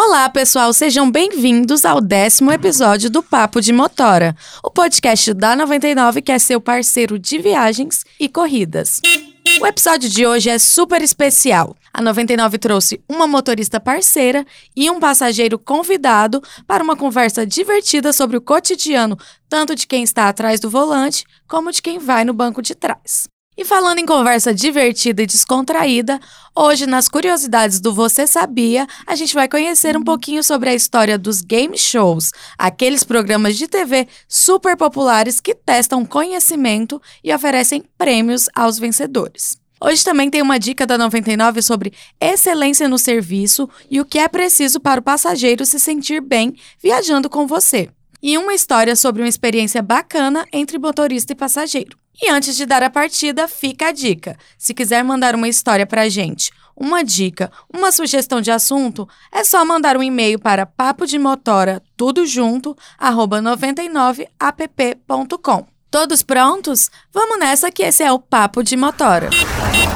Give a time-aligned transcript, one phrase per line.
[0.00, 4.32] Olá, pessoal, sejam bem-vindos ao décimo episódio do Papo de Motora,
[4.62, 9.00] o podcast da 99 que é seu parceiro de viagens e corridas.
[9.60, 11.74] O episódio de hoje é super especial.
[11.92, 14.46] A 99 trouxe uma motorista parceira
[14.76, 19.18] e um passageiro convidado para uma conversa divertida sobre o cotidiano,
[19.48, 23.28] tanto de quem está atrás do volante como de quem vai no banco de trás.
[23.58, 26.20] E falando em conversa divertida e descontraída,
[26.54, 31.18] hoje nas curiosidades do Você Sabia, a gente vai conhecer um pouquinho sobre a história
[31.18, 38.48] dos game shows, aqueles programas de TV super populares que testam conhecimento e oferecem prêmios
[38.54, 39.58] aos vencedores.
[39.80, 44.28] Hoje também tem uma dica da 99 sobre excelência no serviço e o que é
[44.28, 47.90] preciso para o passageiro se sentir bem viajando com você.
[48.22, 51.96] E uma história sobre uma experiência bacana entre motorista e passageiro.
[52.20, 54.36] E antes de dar a partida, fica a dica.
[54.58, 59.64] Se quiser mandar uma história pra gente, uma dica, uma sugestão de assunto, é só
[59.64, 65.77] mandar um e-mail para papo de motora, tudo junto, arroba 99app.com.
[65.90, 66.90] Todos prontos?
[67.14, 69.30] Vamos nessa que esse é o Papo de Motora.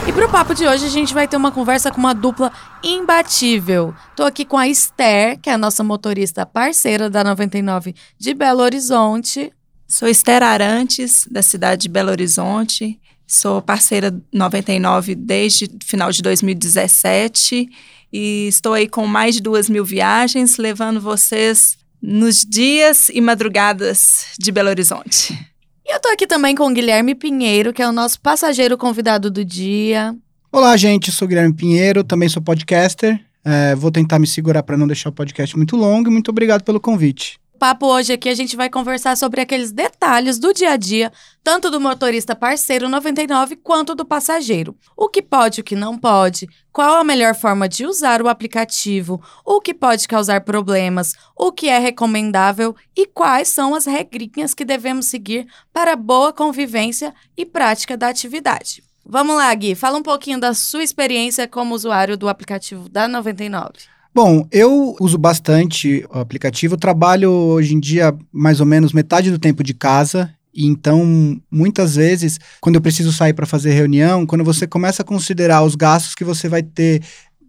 [0.08, 2.50] E pro papo de hoje a gente vai ter uma conversa com uma dupla
[2.82, 3.94] imbatível.
[4.16, 8.62] Tô aqui com a Esther, que é a nossa motorista parceira da 99 de Belo
[8.62, 9.52] Horizonte.
[9.86, 12.98] Sou Esther Arantes, da cidade de Belo Horizonte.
[13.26, 17.68] Sou parceira 99 desde final de 2017
[18.10, 24.28] e estou aí com mais de duas mil viagens, levando vocês nos dias e madrugadas
[24.38, 25.51] de Belo Horizonte.
[25.92, 29.44] Eu tô aqui também com o Guilherme Pinheiro, que é o nosso passageiro convidado do
[29.44, 30.16] dia.
[30.50, 31.12] Olá, gente.
[31.12, 33.20] Sou Guilherme Pinheiro, também sou podcaster.
[33.44, 36.62] É, vou tentar me segurar para não deixar o podcast muito longo e muito obrigado
[36.62, 40.76] pelo convite papo hoje aqui a gente vai conversar sobre aqueles detalhes do dia a
[40.76, 41.12] dia,
[41.44, 44.76] tanto do motorista parceiro 99 quanto do passageiro.
[44.96, 49.22] O que pode, o que não pode, qual a melhor forma de usar o aplicativo,
[49.46, 54.64] o que pode causar problemas, o que é recomendável e quais são as regrinhas que
[54.64, 58.82] devemos seguir para boa convivência e prática da atividade.
[59.06, 63.91] Vamos lá, Gui, fala um pouquinho da sua experiência como usuário do aplicativo da 99.
[64.14, 66.76] Bom, eu uso bastante o aplicativo.
[66.76, 70.34] trabalho hoje em dia mais ou menos metade do tempo de casa.
[70.54, 75.04] E então, muitas vezes, quando eu preciso sair para fazer reunião, quando você começa a
[75.04, 77.02] considerar os gastos que você vai ter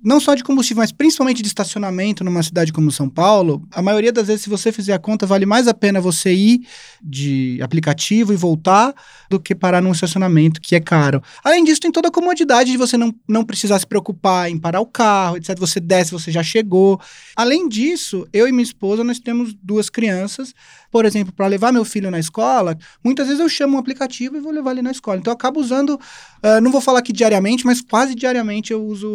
[0.04, 4.12] não só de combustível, mas principalmente de estacionamento numa cidade como São Paulo, a maioria
[4.12, 6.68] das vezes, se você fizer a conta, vale mais a pena você ir
[7.02, 8.94] de aplicativo e voltar
[9.30, 11.24] do que parar num estacionamento que é caro.
[11.44, 14.82] Além disso, tem toda a comodidade de você não, não precisar se preocupar em parar
[14.82, 15.58] o carro, etc.
[15.58, 17.00] Você desce, você já chegou.
[17.36, 20.54] Além disso, eu e minha esposa, nós temos duas crianças
[20.94, 24.40] por exemplo, para levar meu filho na escola, muitas vezes eu chamo um aplicativo e
[24.40, 25.18] vou levar ele na escola.
[25.18, 29.10] Então eu acabo usando, uh, não vou falar que diariamente, mas quase diariamente eu uso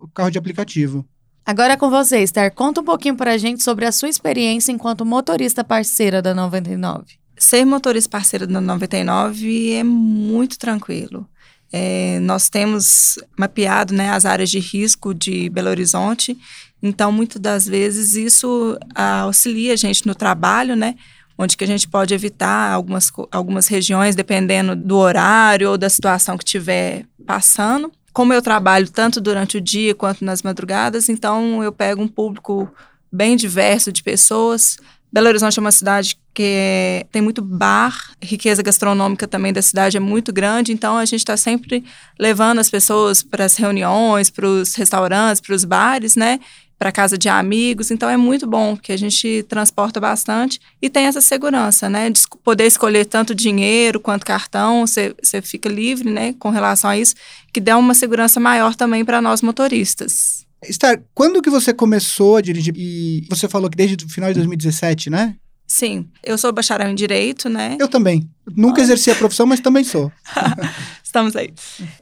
[0.00, 1.04] o carro de aplicativo.
[1.44, 2.52] Agora é com você, Esther.
[2.52, 7.04] Conta um pouquinho para a gente sobre a sua experiência enquanto motorista parceira da 99.
[7.36, 11.26] Ser motorista parceira da 99 é muito tranquilo.
[11.72, 16.36] É, nós temos mapeado né, as áreas de risco de Belo Horizonte,
[16.82, 20.96] então muitas das vezes isso ah, auxilia a gente no trabalho, né?
[21.40, 26.36] onde que a gente pode evitar algumas, algumas regiões, dependendo do horário ou da situação
[26.36, 27.90] que estiver passando.
[28.12, 32.68] Como eu trabalho tanto durante o dia quanto nas madrugadas, então eu pego um público
[33.10, 34.76] bem diverso de pessoas.
[35.12, 39.96] Belo Horizonte é uma cidade que é, tem muito bar, riqueza gastronômica também da cidade
[39.96, 41.84] é muito grande, então a gente está sempre
[42.18, 46.38] levando as pessoas para as reuniões, para os restaurantes, para os bares, né?
[46.80, 47.90] Para casa de amigos.
[47.90, 52.08] Então é muito bom que a gente transporta bastante e tem essa segurança, né?
[52.08, 56.34] De poder escolher tanto dinheiro quanto cartão, você fica livre, né?
[56.38, 57.14] Com relação a isso,
[57.52, 60.46] que dá uma segurança maior também para nós motoristas.
[60.66, 62.72] Esther, quando que você começou a dirigir?
[62.74, 65.36] E você falou que desde o final de 2017, né?
[65.66, 67.76] Sim, eu sou bacharel em Direito, né?
[67.78, 68.28] Eu também.
[68.56, 70.10] Nunca exerci a profissão, mas também sou.
[71.04, 71.52] Estamos aí.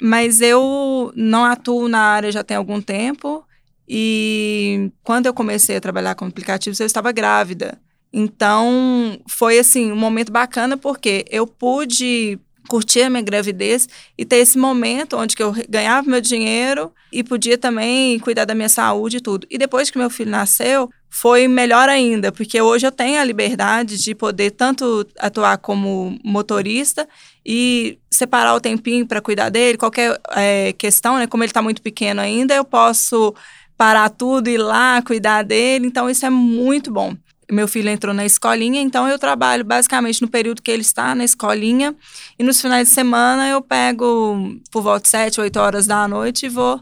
[0.01, 3.38] Mas eu não atuo na área já tem algum tempo.
[3.89, 7.79] E quando eu comecei a trabalhar com aplicativos, eu estava grávida.
[8.13, 12.39] Então, foi assim, um momento bacana porque eu pude
[12.69, 17.25] curtir a minha gravidez e ter esse momento onde que eu ganhava meu dinheiro e
[17.25, 19.47] podia também cuidar da minha saúde e tudo.
[19.51, 23.97] E depois que meu filho nasceu, foi melhor ainda, porque hoje eu tenho a liberdade
[23.97, 27.09] de poder tanto atuar como motorista
[27.45, 31.27] e separar o tempinho para cuidar dele, qualquer é, questão, né?
[31.27, 33.35] Como ele está muito pequeno ainda, eu posso
[33.79, 35.87] parar tudo, ir lá, cuidar dele.
[35.87, 37.17] Então, isso é muito bom.
[37.51, 41.25] Meu filho entrou na escolinha, então eu trabalho basicamente no período que ele está na
[41.25, 41.97] escolinha.
[42.39, 44.37] E nos finais de semana eu pego
[44.71, 46.79] por volta de 7, 8 horas da noite e vou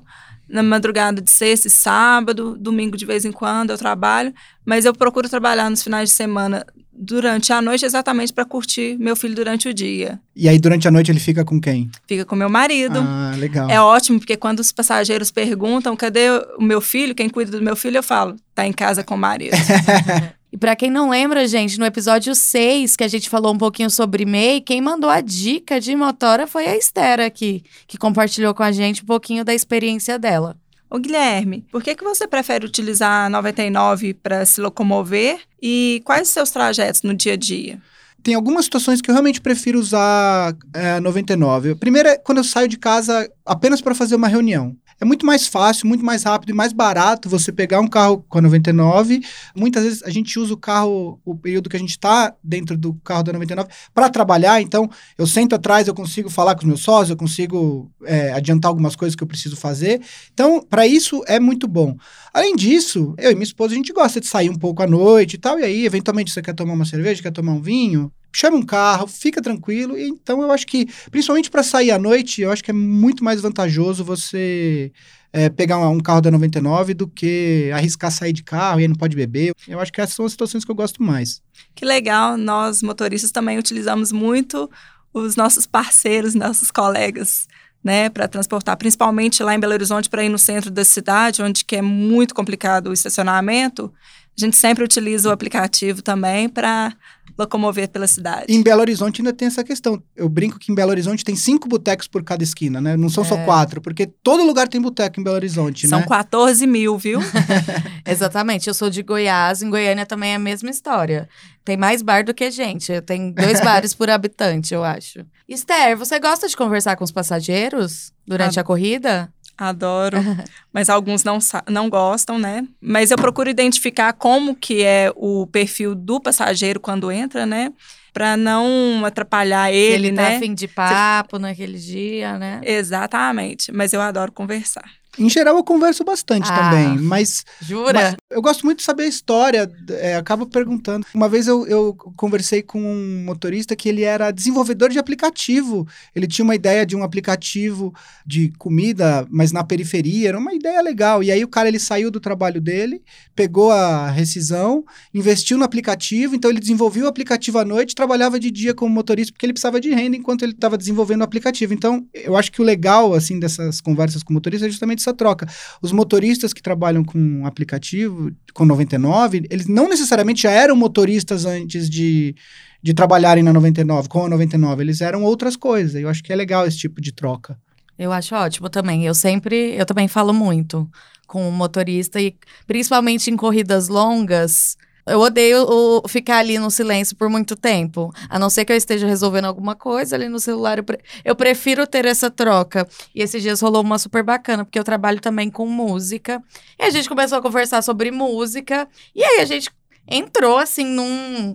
[0.48, 4.32] na madrugada de sexta e sábado, domingo de vez em quando eu trabalho,
[4.64, 6.64] mas eu procuro trabalhar nos finais de semana
[6.98, 10.20] durante a noite exatamente para curtir meu filho durante o dia.
[10.34, 11.90] E aí, durante a noite, ele fica com quem?
[12.06, 12.98] Fica com meu marido.
[12.98, 13.70] Ah, legal.
[13.70, 16.28] É ótimo, porque quando os passageiros perguntam cadê
[16.58, 19.18] o meu filho, quem cuida do meu filho, eu falo, tá em casa com o
[19.18, 19.56] marido.
[20.52, 23.90] E para quem não lembra, gente, no episódio 6, que a gente falou um pouquinho
[23.90, 28.62] sobre MEI, quem mandou a dica de motora foi a Esther aqui, que compartilhou com
[28.62, 30.56] a gente um pouquinho da experiência dela.
[30.88, 36.28] Ô Guilherme, por que, que você prefere utilizar a 99 para se locomover e quais
[36.28, 37.80] os seus trajetos no dia a dia?
[38.22, 41.74] Tem algumas situações que eu realmente prefiro usar é, 99.
[41.76, 44.76] Primeiro é quando eu saio de casa apenas para fazer uma reunião.
[45.00, 48.38] É muito mais fácil, muito mais rápido e mais barato você pegar um carro com
[48.38, 49.20] a 99.
[49.54, 52.94] Muitas vezes a gente usa o carro, o período que a gente está dentro do
[53.04, 54.60] carro da 99, para trabalhar.
[54.62, 54.88] Então,
[55.18, 58.96] eu sento atrás, eu consigo falar com os meus sócios, eu consigo é, adiantar algumas
[58.96, 60.00] coisas que eu preciso fazer.
[60.32, 61.96] Então, para isso é muito bom.
[62.32, 65.34] Além disso, eu e minha esposa, a gente gosta de sair um pouco à noite
[65.34, 65.58] e tal.
[65.58, 69.06] E aí, eventualmente, você quer tomar uma cerveja, quer tomar um vinho, chama um carro,
[69.06, 69.96] fica tranquilo.
[69.96, 73.40] Então eu acho que, principalmente para sair à noite, eu acho que é muito mais
[73.40, 74.92] vantajoso você
[75.32, 78.94] é, pegar um, carro da 99 do que arriscar sair de carro e aí não
[78.96, 79.54] pode beber.
[79.66, 81.40] Eu acho que essas são as situações que eu gosto mais.
[81.74, 84.70] Que legal, nós motoristas também utilizamos muito
[85.14, 87.48] os nossos parceiros, nossos colegas.
[87.86, 91.64] Né, para transportar, principalmente lá em Belo Horizonte, para ir no centro da cidade, onde
[91.64, 93.92] que é muito complicado o estacionamento,
[94.36, 96.92] a gente sempre utiliza o aplicativo também para
[97.38, 98.46] locomover pela cidade.
[98.48, 100.02] Em Belo Horizonte ainda tem essa questão.
[100.14, 102.96] Eu brinco que em Belo Horizonte tem cinco botecos por cada esquina, né?
[102.96, 103.26] Não são é.
[103.26, 106.04] só quatro, porque todo lugar tem boteco em Belo Horizonte, são né?
[106.04, 107.20] São 14 mil, viu?
[108.04, 108.68] Exatamente.
[108.68, 111.28] Eu sou de Goiás, em Goiânia também é a mesma história.
[111.64, 113.00] Tem mais bar do que gente.
[113.02, 115.24] Tem dois bares por habitante, eu acho.
[115.48, 119.32] Esther, você gosta de conversar com os passageiros durante a, a corrida?
[119.56, 120.18] Adoro,
[120.72, 121.38] mas alguns não,
[121.68, 122.66] não gostam, né?
[122.80, 127.72] Mas eu procuro identificar como que é o perfil do passageiro quando entra, né?
[128.12, 130.40] Para não atrapalhar ele, ele tá né?
[130.40, 132.60] fim de papo naquele dia, né?
[132.64, 134.84] Exatamente, mas eu adoro conversar.
[135.18, 137.44] Em geral, eu converso bastante ah, também, mas.
[137.60, 137.92] Jura?
[137.92, 141.06] Mas eu gosto muito de saber a história, é, acabo perguntando.
[141.14, 145.86] Uma vez eu, eu conversei com um motorista que ele era desenvolvedor de aplicativo.
[146.14, 147.94] Ele tinha uma ideia de um aplicativo
[148.26, 151.22] de comida, mas na periferia, era uma ideia legal.
[151.22, 153.02] E aí o cara ele saiu do trabalho dele,
[153.34, 154.84] pegou a rescisão,
[155.14, 159.32] investiu no aplicativo, então ele desenvolveu o aplicativo à noite, trabalhava de dia como motorista
[159.32, 161.72] porque ele precisava de renda enquanto ele estava desenvolvendo o aplicativo.
[161.72, 165.46] Então, eu acho que o legal assim dessas conversas com motoristas é justamente essa troca.
[165.80, 171.88] Os motoristas que trabalham com aplicativo, com 99, eles não necessariamente já eram motoristas antes
[171.88, 172.34] de,
[172.82, 175.94] de trabalharem na 99, com a 99, eles eram outras coisas.
[175.94, 177.58] Eu acho que é legal esse tipo de troca.
[177.98, 179.06] Eu acho ótimo também.
[179.06, 180.88] Eu sempre, eu também falo muito
[181.26, 182.36] com o motorista e
[182.66, 184.76] principalmente em corridas longas,
[185.06, 188.12] eu odeio o, ficar ali no silêncio por muito tempo.
[188.28, 190.78] A não ser que eu esteja resolvendo alguma coisa ali no celular.
[190.78, 192.88] Eu, pre eu prefiro ter essa troca.
[193.14, 196.42] E esses dias rolou uma super bacana, porque eu trabalho também com música.
[196.78, 198.88] E a gente começou a conversar sobre música.
[199.14, 199.70] E aí a gente
[200.08, 201.54] entrou, assim, num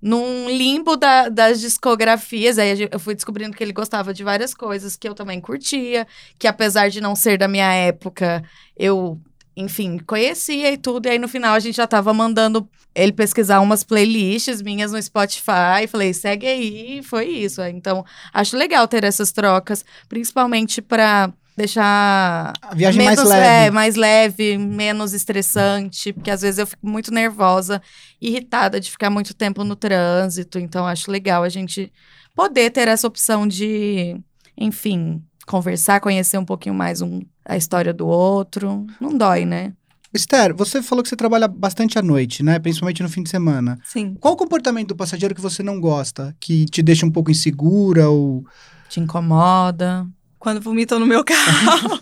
[0.00, 2.58] num limbo da, das discografias.
[2.58, 6.06] Aí eu fui descobrindo que ele gostava de várias coisas que eu também curtia,
[6.38, 8.42] que apesar de não ser da minha época,
[8.76, 9.20] eu
[9.56, 11.06] enfim, conhecia e tudo.
[11.06, 15.02] E aí no final a gente já tava mandando ele pesquisar umas playlists minhas no
[15.02, 15.86] Spotify.
[15.88, 17.02] Falei, segue aí.
[17.02, 17.62] Foi isso.
[17.62, 23.46] Então, acho legal ter essas trocas, principalmente para deixar a viagem menos, mais leve.
[23.46, 27.80] É, mais leve, menos estressante, porque às vezes eu fico muito nervosa,
[28.20, 30.58] irritada de ficar muito tempo no trânsito.
[30.58, 31.90] Então, acho legal a gente
[32.34, 34.20] poder ter essa opção de,
[34.56, 38.86] enfim, conversar, conhecer um pouquinho mais um, a história do outro.
[39.00, 39.72] Não dói, né?
[40.12, 42.58] Esther, você falou que você trabalha bastante à noite, né?
[42.58, 43.78] Principalmente no fim de semana.
[43.84, 44.16] Sim.
[44.20, 46.34] Qual o comportamento do passageiro que você não gosta?
[46.40, 48.44] Que te deixa um pouco insegura ou.
[48.88, 50.06] Te incomoda?
[50.38, 51.98] Quando vomitam no meu carro.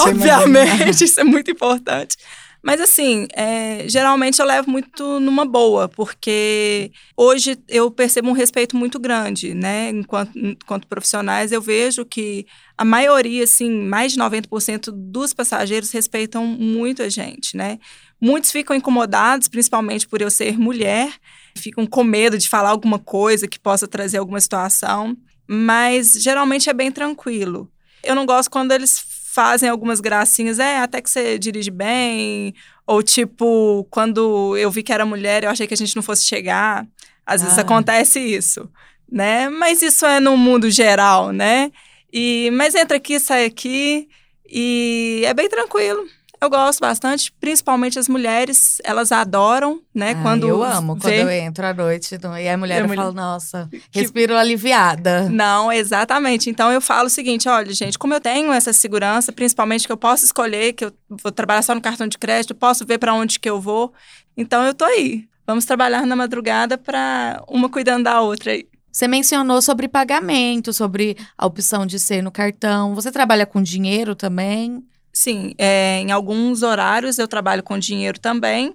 [0.00, 2.16] Obviamente, isso é muito importante.
[2.64, 8.74] Mas assim, é, geralmente eu levo muito numa boa, porque hoje eu percebo um respeito
[8.74, 9.90] muito grande, né?
[9.90, 12.46] Enquanto, enquanto profissionais, eu vejo que
[12.78, 17.78] a maioria, assim, mais de 90% dos passageiros respeitam muito a gente, né?
[18.18, 21.12] Muitos ficam incomodados, principalmente por eu ser mulher,
[21.54, 25.14] ficam com medo de falar alguma coisa que possa trazer alguma situação,
[25.46, 27.70] mas geralmente é bem tranquilo.
[28.02, 29.04] Eu não gosto quando eles
[29.34, 32.54] fazem algumas gracinhas, é, até que você dirige bem,
[32.86, 36.24] ou tipo, quando eu vi que era mulher, eu achei que a gente não fosse
[36.24, 36.86] chegar.
[37.26, 37.44] Às ah.
[37.44, 38.70] vezes acontece isso,
[39.10, 39.48] né?
[39.48, 41.72] Mas isso é no mundo geral, né?
[42.12, 44.08] E, mas entra aqui, sai aqui,
[44.48, 46.06] E é bem tranquilo.
[46.44, 50.12] Eu gosto bastante, principalmente as mulheres, elas adoram, né?
[50.14, 53.02] Ai, quando eu amo quando vê- eu entro à noite e a mulher eu mulher-
[53.02, 55.28] falo, nossa, respiro aliviada.
[55.30, 56.50] Não, exatamente.
[56.50, 59.96] Então eu falo o seguinte: olha, gente, como eu tenho essa segurança, principalmente que eu
[59.96, 63.40] posso escolher, que eu vou trabalhar só no cartão de crédito, posso ver para onde
[63.40, 63.92] que eu vou.
[64.36, 65.24] Então eu tô aí.
[65.46, 68.66] Vamos trabalhar na madrugada para uma cuidando da outra aí.
[68.92, 72.94] Você mencionou sobre pagamento, sobre a opção de ser no cartão.
[72.94, 74.84] Você trabalha com dinheiro também?
[75.16, 78.74] Sim, é, em alguns horários eu trabalho com dinheiro também.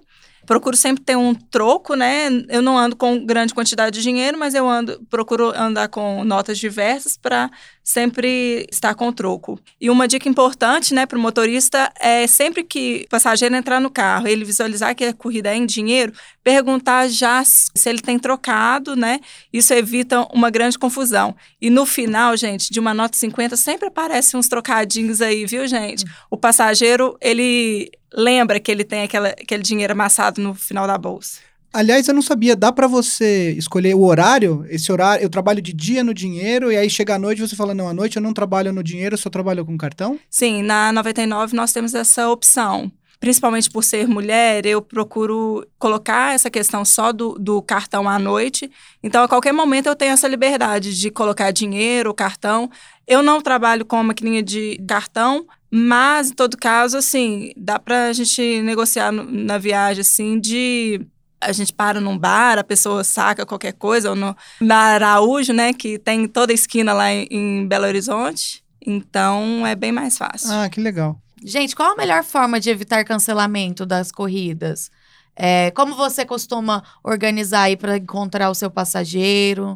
[0.50, 2.28] Procuro sempre ter um troco, né?
[2.48, 6.58] Eu não ando com grande quantidade de dinheiro, mas eu ando, procuro andar com notas
[6.58, 7.48] diversas para
[7.84, 9.60] sempre estar com troco.
[9.80, 13.90] E uma dica importante, né, para o motorista é sempre que o passageiro entrar no
[13.90, 18.18] carro, ele visualizar que a corrida é em dinheiro, perguntar já se se ele tem
[18.18, 19.20] trocado, né?
[19.52, 21.34] Isso evita uma grande confusão.
[21.60, 26.04] E no final, gente, de uma nota 50 sempre aparecem uns trocadinhos aí, viu, gente?
[26.28, 31.40] O passageiro, ele lembra que ele tem aquela, aquele dinheiro amassado no final da bolsa.
[31.72, 34.66] Aliás, eu não sabia, dá pra você escolher o horário?
[34.68, 37.72] Esse horário, eu trabalho de dia no dinheiro e aí chega à noite você fala,
[37.72, 40.18] não, à noite eu não trabalho no dinheiro, eu só trabalho com cartão?
[40.28, 42.90] Sim, na 99 nós temos essa opção.
[43.20, 48.68] Principalmente por ser mulher, eu procuro colocar essa questão só do, do cartão à noite.
[49.02, 52.70] Então, a qualquer momento eu tenho essa liberdade de colocar dinheiro, cartão.
[53.06, 58.12] Eu não trabalho com a maquininha de cartão, mas, em todo caso, assim, dá pra
[58.12, 61.06] gente negociar no- na viagem, assim, de
[61.40, 65.72] a gente para num bar, a pessoa saca qualquer coisa, ou no, na Araújo, né,
[65.72, 68.62] que tem toda a esquina lá em, em Belo Horizonte.
[68.86, 70.50] Então, é bem mais fácil.
[70.52, 71.18] Ah, que legal.
[71.42, 74.90] Gente, qual a melhor forma de evitar cancelamento das corridas?
[75.34, 79.72] É, como você costuma organizar aí para encontrar o seu passageiro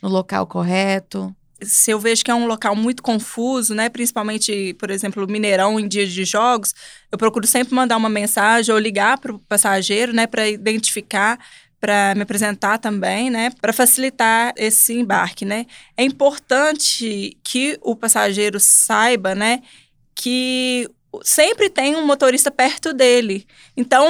[0.00, 1.34] no local correto?
[1.62, 5.88] Se eu vejo que é um local muito confuso, né, principalmente, por exemplo, Mineirão em
[5.88, 6.74] dias de jogos,
[7.10, 11.38] eu procuro sempre mandar uma mensagem ou ligar para o passageiro, né, para identificar,
[11.80, 15.66] para me apresentar também, né, para facilitar esse embarque, né.
[15.96, 19.62] É importante que o passageiro saiba, né,
[20.14, 20.88] que
[21.22, 23.46] sempre tem um motorista perto dele.
[23.76, 24.06] Então,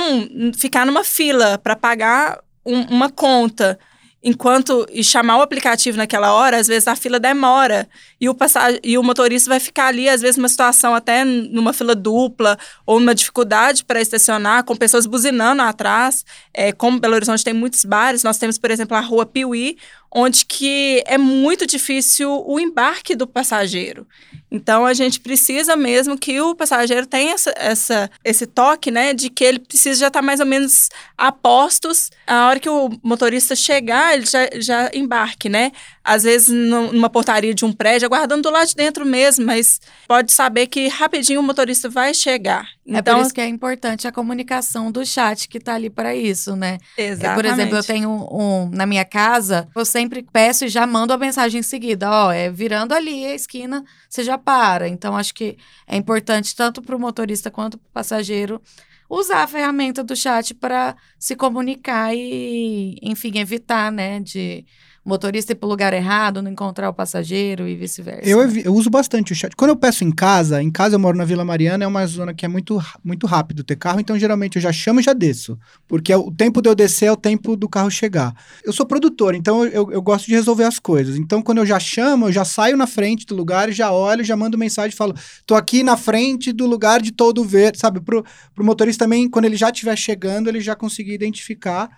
[0.57, 3.78] ficar numa fila para pagar um- uma conta
[4.23, 7.89] enquanto e chamar o aplicativo naquela hora, às vezes a fila demora
[8.21, 11.73] e o passagem e o motorista vai ficar ali às vezes numa situação até numa
[11.73, 16.25] fila dupla ou numa dificuldade para estacionar com pessoas buzinando atrás.
[16.53, 19.77] É, como Belo Horizonte tem muitos bares, nós temos por exemplo a Rua Piuí,
[20.11, 24.07] onde que é muito difícil o embarque do passageiro.
[24.50, 29.29] Então a gente precisa mesmo que o passageiro tenha essa, essa esse toque, né, de
[29.29, 32.11] que ele precisa já estar mais ou menos a postos.
[32.27, 35.73] A hora que o motorista chegar, ele já, já embarque, né?
[36.09, 39.79] Às vezes nu- numa portaria de um prédio, aguardando do lado de dentro mesmo, mas
[40.07, 42.67] pode saber que rapidinho o motorista vai chegar.
[42.87, 46.17] é Então, por isso que é importante a comunicação do chat que tá ali para
[46.17, 46.79] isso, né?
[46.97, 47.35] É, exatamente.
[47.35, 51.19] Por exemplo, eu tenho um na minha casa, eu sempre peço e já mando a
[51.19, 54.88] mensagem em seguida, ó, é virando ali a esquina, você já para.
[54.88, 58.62] Então acho que é importante tanto para o motorista quanto para o passageiro
[59.11, 64.65] usar a ferramenta do chat para se comunicar e, enfim, evitar, né, de
[65.09, 68.29] motorista ir para o lugar errado, não encontrar o passageiro e vice-versa.
[68.29, 69.57] Eu, eu uso bastante o chat.
[69.57, 72.35] Quando eu peço em casa, em casa eu moro na Vila Mariana, é uma zona
[72.35, 75.59] que é muito, muito rápido ter carro, então geralmente eu já chamo e já desço.
[75.88, 78.35] Porque é o tempo de eu descer é o tempo do carro chegar.
[78.62, 81.17] Eu sou produtor, então eu, eu, gosto de resolver as coisas.
[81.17, 84.37] Então quando eu já chamo, eu já saio na frente do lugar, já olho, já
[84.37, 85.15] mando mensagem e falo:
[85.47, 88.00] tô aqui na frente do lugar de todo verde, sabe?
[88.00, 88.25] Pro,
[88.55, 91.88] pro motorista também, quando ele já estiver chegando, ele já conseguir identificar.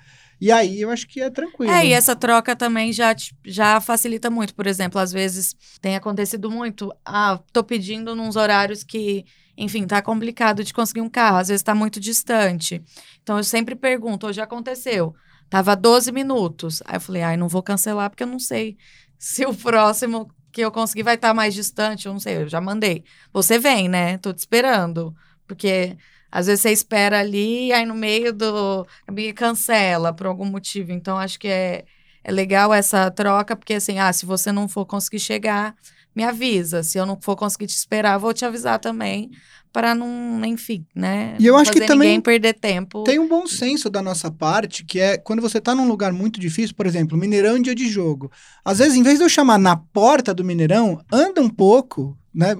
[0.40, 1.70] E aí eu acho que é tranquilo.
[1.70, 4.54] É, e essa troca também já, já facilita muito.
[4.54, 6.90] Por exemplo, às vezes tem acontecido muito.
[7.04, 9.24] Ah, tô pedindo nos horários que,
[9.56, 11.36] enfim, tá complicado de conseguir um carro.
[11.36, 12.82] Às vezes tá muito distante.
[13.22, 15.14] Então eu sempre pergunto, hoje aconteceu.
[15.50, 16.82] Tava 12 minutos.
[16.86, 18.78] Aí eu falei, ai, não vou cancelar porque eu não sei
[19.18, 22.06] se o próximo que eu conseguir vai estar mais distante.
[22.06, 23.04] Eu não sei, eu já mandei.
[23.30, 24.16] Você vem, né?
[24.16, 25.14] Tô te esperando.
[25.46, 25.98] Porque
[26.30, 28.86] às vezes você espera ali, e aí no meio do.
[29.10, 30.92] me cancela por algum motivo.
[30.92, 31.84] Então, acho que é,
[32.22, 35.74] é legal essa troca, porque assim, ah, se você não for conseguir chegar,
[36.20, 36.82] me avisa.
[36.82, 39.30] Se eu não for conseguir te esperar, vou te avisar também.
[39.72, 41.36] Para não, enfim, né?
[41.38, 43.04] E eu acho que também ninguém perder tempo.
[43.04, 46.40] Tem um bom senso da nossa parte, que é quando você tá num lugar muito
[46.40, 48.30] difícil, por exemplo, Mineirão em dia de jogo.
[48.64, 52.56] Às vezes, em vez de eu chamar na porta do Mineirão, anda um pouco, né?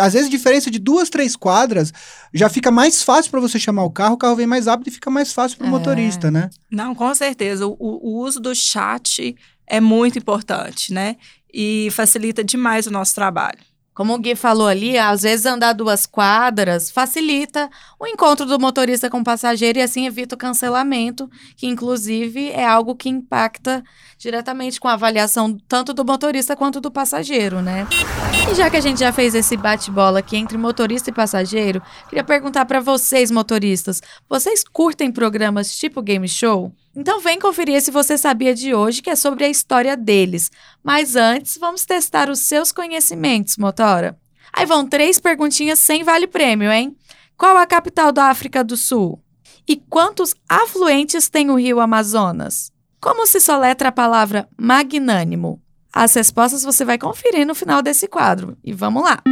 [0.00, 1.92] Às vezes, diferença de duas, três quadras
[2.32, 4.90] já fica mais fácil para você chamar o carro, o carro vem mais rápido e
[4.90, 5.70] fica mais fácil para o É.
[5.70, 6.48] motorista, né?
[6.70, 7.66] Não, com certeza.
[7.66, 11.16] O, o uso do chat é muito importante, né?
[11.56, 13.60] E facilita demais o nosso trabalho.
[13.94, 19.08] Como o Gui falou ali, às vezes andar duas quadras facilita o encontro do motorista
[19.08, 23.84] com o passageiro e assim evita o cancelamento, que inclusive é algo que impacta
[24.18, 27.86] diretamente com a avaliação tanto do motorista quanto do passageiro, né?
[28.50, 32.24] E já que a gente já fez esse bate-bola aqui entre motorista e passageiro, queria
[32.24, 36.74] perguntar para vocês, motoristas, vocês curtem programas tipo game show?
[36.96, 40.50] Então vem conferir se você sabia de hoje, que é sobre a história deles.
[40.82, 44.16] Mas antes, vamos testar os seus conhecimentos, motora.
[44.52, 46.96] Aí vão três perguntinhas sem vale prêmio, hein?
[47.36, 49.20] Qual a capital da África do Sul?
[49.66, 52.70] E quantos afluentes tem o rio Amazonas?
[53.00, 55.60] Como se soletra a palavra magnânimo?
[55.92, 58.56] As respostas você vai conferir no final desse quadro.
[58.62, 59.22] E vamos lá!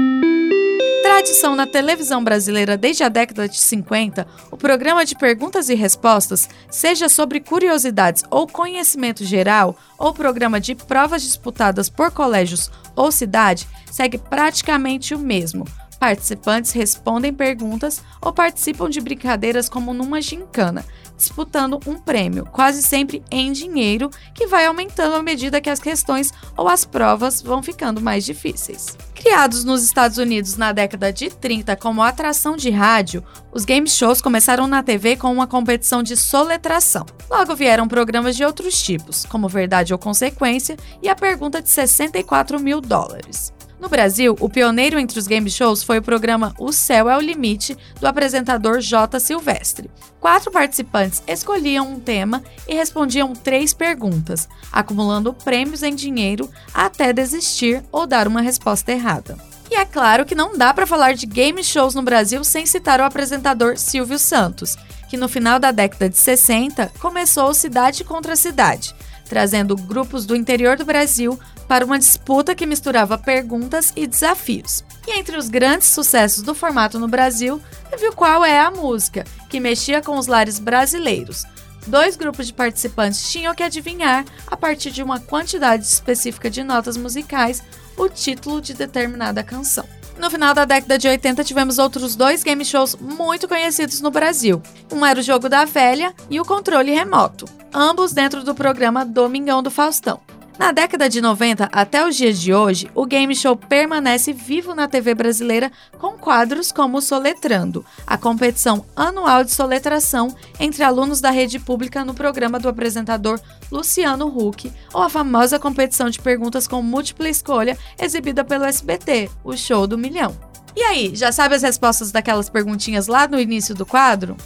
[1.23, 6.49] Tradição na televisão brasileira desde a década de 50, o programa de perguntas e respostas,
[6.69, 13.69] seja sobre curiosidades ou conhecimento geral, ou programa de provas disputadas por colégios ou cidade,
[13.89, 15.65] segue praticamente o mesmo.
[16.01, 20.85] Participantes respondem perguntas ou participam de brincadeiras como numa gincana,
[21.17, 26.33] disputando um prêmio, quase sempre em dinheiro, que vai aumentando à medida que as questões
[26.57, 28.99] ou as provas vão ficando mais difíceis.
[29.23, 34.21] Criados nos Estados Unidos na década de 30 como atração de rádio, os game shows
[34.21, 37.07] começaram na TV com uma competição de soletração.
[37.31, 42.59] Logo vieram programas de outros tipos, como Verdade ou Consequência e a pergunta de 64
[42.59, 43.53] mil dólares.
[43.83, 47.21] No Brasil, o pioneiro entre os game shows foi o programa O Céu é o
[47.21, 49.19] Limite, do apresentador J.
[49.19, 49.91] Silvestre.
[50.21, 57.83] Quatro participantes escolhiam um tema e respondiam três perguntas, acumulando prêmios em dinheiro até desistir
[57.91, 59.37] ou dar uma resposta errada.
[59.69, 63.01] E é claro que não dá para falar de game shows no Brasil sem citar
[63.01, 64.77] o apresentador Silvio Santos,
[65.11, 68.95] que no final da década de 60 começou Cidade contra Cidade,
[69.33, 74.85] trazendo grupos do interior do Brasil para uma disputa que misturava perguntas e desafios.
[75.09, 77.59] E entre os grandes sucessos do formato no Brasil,
[77.89, 81.47] teve o qual é a música, que mexia com os lares brasileiros.
[81.87, 86.99] Dois grupos de participantes tinham que adivinhar, a partir de uma quantidade específica de notas
[86.99, 87.63] musicais,
[87.97, 89.89] o título de determinada canção.
[90.23, 94.63] No final da década de 80, tivemos outros dois game shows muito conhecidos no Brasil.
[94.93, 99.65] Um era o Jogo da Velha e o Controle Remoto, ambos dentro do programa Domingão
[99.65, 100.21] do Faustão.
[100.63, 104.87] Na década de 90 até os dias de hoje, o game show permanece vivo na
[104.87, 111.59] TV brasileira com quadros como Soletrando, a competição anual de soletração entre alunos da rede
[111.59, 113.41] pública no programa do apresentador
[113.73, 119.57] Luciano Huck, ou a famosa competição de perguntas com múltipla escolha exibida pelo SBT, o
[119.57, 120.33] Show do Milhão.
[120.77, 124.37] E aí, já sabe as respostas daquelas perguntinhas lá no início do quadro?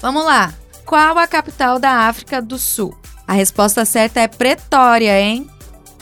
[0.00, 0.54] Vamos lá!
[0.86, 2.96] Qual a capital da África do Sul?
[3.26, 5.46] A resposta certa é Pretória, hein?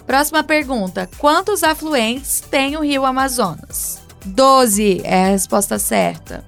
[0.06, 4.00] Próxima pergunta: quantos afluentes tem o rio Amazonas?
[4.24, 6.44] 12 é a resposta certa.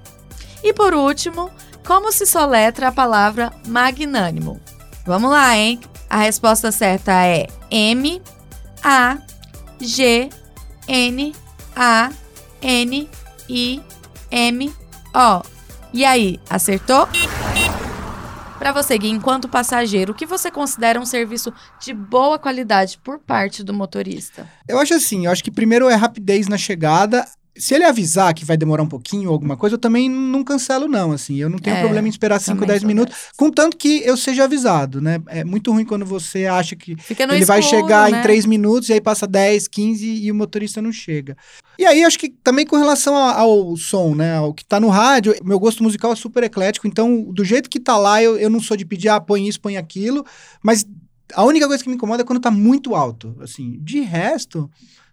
[0.63, 1.49] E por último,
[1.85, 4.59] como se soletra a palavra magnânimo?
[5.05, 5.79] Vamos lá, hein?
[6.09, 8.21] A resposta certa é M
[8.83, 9.17] A
[9.79, 10.29] G
[10.87, 11.35] N
[11.75, 12.11] A
[12.61, 13.09] N
[13.49, 13.81] I
[14.31, 14.73] M
[15.13, 15.41] O.
[15.93, 17.07] E aí, acertou?
[18.59, 23.17] Para você, Gui, enquanto passageiro, o que você considera um serviço de boa qualidade por
[23.17, 24.45] parte do motorista?
[24.67, 27.25] Eu acho assim, eu acho que primeiro é rapidez na chegada,
[27.59, 30.87] se ele avisar que vai demorar um pouquinho ou alguma coisa, eu também não cancelo,
[30.87, 31.11] não.
[31.11, 33.31] Assim, eu não tenho é, problema em esperar 5, 10 minutos, dessa.
[33.35, 35.21] contanto que eu seja avisado, né?
[35.27, 38.19] É muito ruim quando você acha que ele escuro, vai chegar né?
[38.19, 41.35] em 3 minutos e aí passa 10, 15 e o motorista não chega.
[41.77, 44.37] E aí, acho que também com relação ao, ao som, né?
[44.37, 47.79] Ao que tá no rádio, meu gosto musical é super eclético, então, do jeito que
[47.79, 50.25] tá lá, eu, eu não sou de pedir, ah, põe isso, põe aquilo,
[50.63, 50.85] mas
[51.33, 53.35] a única coisa que me incomoda é quando tá muito alto.
[53.41, 54.69] Assim, de resto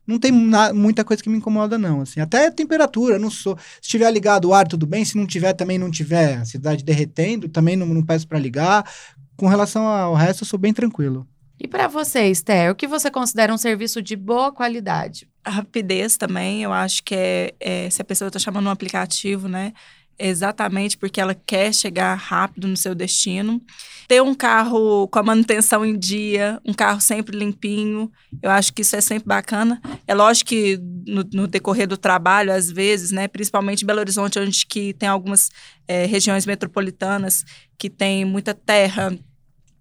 [0.06, 2.00] não tem muita coisa que me incomoda, não.
[2.00, 3.58] Assim, até a temperatura, não sou.
[3.80, 5.04] Se tiver ligado o ar, tudo bem.
[5.04, 8.88] Se não tiver, também não tiver a cidade derretendo, também não, não peço para ligar.
[9.36, 11.26] Com relação ao resto, eu sou bem tranquilo.
[11.58, 15.26] E para você, Esther, o que você considera um serviço de boa qualidade?
[15.42, 19.48] A rapidez também, eu acho que é, é se a pessoa está chamando um aplicativo,
[19.48, 19.72] né?
[20.18, 23.60] exatamente porque ela quer chegar rápido no seu destino.
[24.08, 28.10] Ter um carro com a manutenção em dia, um carro sempre limpinho,
[28.42, 29.80] eu acho que isso é sempre bacana.
[30.06, 34.38] É lógico que no, no decorrer do trabalho, às vezes, né, principalmente em Belo Horizonte,
[34.38, 35.50] onde que tem algumas
[35.88, 37.44] é, regiões metropolitanas
[37.78, 39.16] que tem muita terra,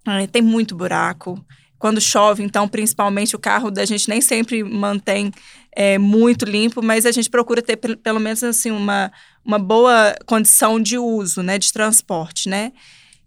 [0.08, 1.44] é, tem muito buraco.
[1.78, 5.32] Quando chove, então, principalmente o carro da gente nem sempre mantém
[5.76, 9.12] é, muito limpo, mas a gente procura ter pelo menos assim uma,
[9.44, 12.72] uma boa condição de uso, né, de transporte, né?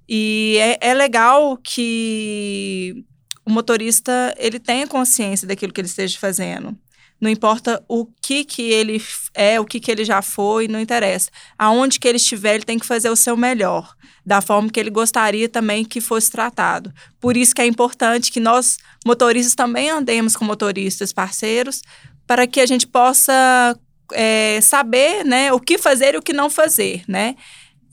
[0.09, 3.05] E é, é legal que
[3.45, 6.77] o motorista ele tenha consciência daquilo que ele esteja fazendo.
[7.21, 9.03] Não importa o que que ele
[9.35, 11.31] é, o que que ele já foi, não interessa.
[11.59, 13.93] Aonde que ele estiver, ele tem que fazer o seu melhor,
[14.25, 16.93] da forma que ele gostaria também que fosse tratado.
[17.21, 21.83] Por isso que é importante que nós, motoristas, também andemos com motoristas parceiros,
[22.25, 23.77] para que a gente possa
[24.13, 27.35] é, saber né, o que fazer e o que não fazer, né?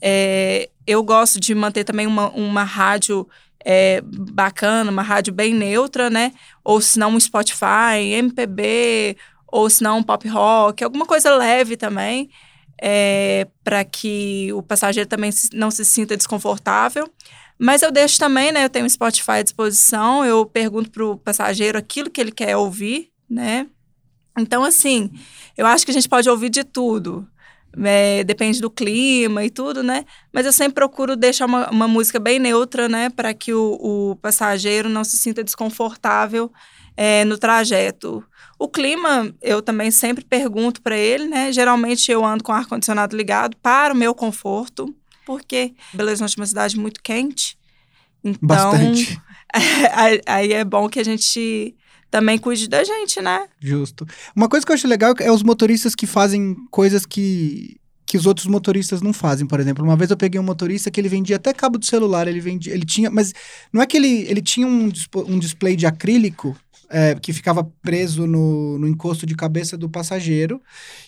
[0.00, 3.28] É, eu gosto de manter também uma, uma rádio
[3.64, 6.32] é, bacana, uma rádio bem neutra, né?
[6.62, 11.76] Ou se não um Spotify, MPB, ou se não um pop rock, alguma coisa leve
[11.76, 12.30] também,
[12.80, 17.10] é, para que o passageiro também não se sinta desconfortável.
[17.58, 18.64] Mas eu deixo também, né?
[18.64, 22.56] Eu tenho um Spotify à disposição, eu pergunto para o passageiro aquilo que ele quer
[22.56, 23.66] ouvir, né?
[24.38, 25.10] Então, assim,
[25.56, 27.26] eu acho que a gente pode ouvir de tudo
[27.84, 30.04] é, depende do clima e tudo, né?
[30.32, 33.10] Mas eu sempre procuro deixar uma, uma música bem neutra, né?
[33.10, 36.50] Para que o, o, passageiro não se sinta desconfortável
[36.96, 38.24] é, no trajeto.
[38.58, 41.52] O clima, eu também sempre pergunto para ele, né?
[41.52, 44.94] Geralmente eu ando com o ar-condicionado ligado para o meu conforto,
[45.26, 47.58] porque Belo Horizonte é uma cidade muito quente.
[48.24, 49.20] Então, Bastante.
[50.26, 51.76] aí é bom que a gente
[52.10, 53.46] também cuide da gente, né?
[53.60, 54.06] Justo.
[54.34, 58.24] Uma coisa que eu acho legal é os motoristas que fazem coisas que que os
[58.24, 59.84] outros motoristas não fazem, por exemplo.
[59.84, 62.72] Uma vez eu peguei um motorista que ele vendia até cabo de celular, ele vendia,
[62.72, 63.34] ele tinha, mas
[63.72, 64.92] não é que ele, ele tinha um,
[65.26, 66.56] um display de acrílico
[66.88, 70.60] é, que ficava preso no, no encosto de cabeça do passageiro.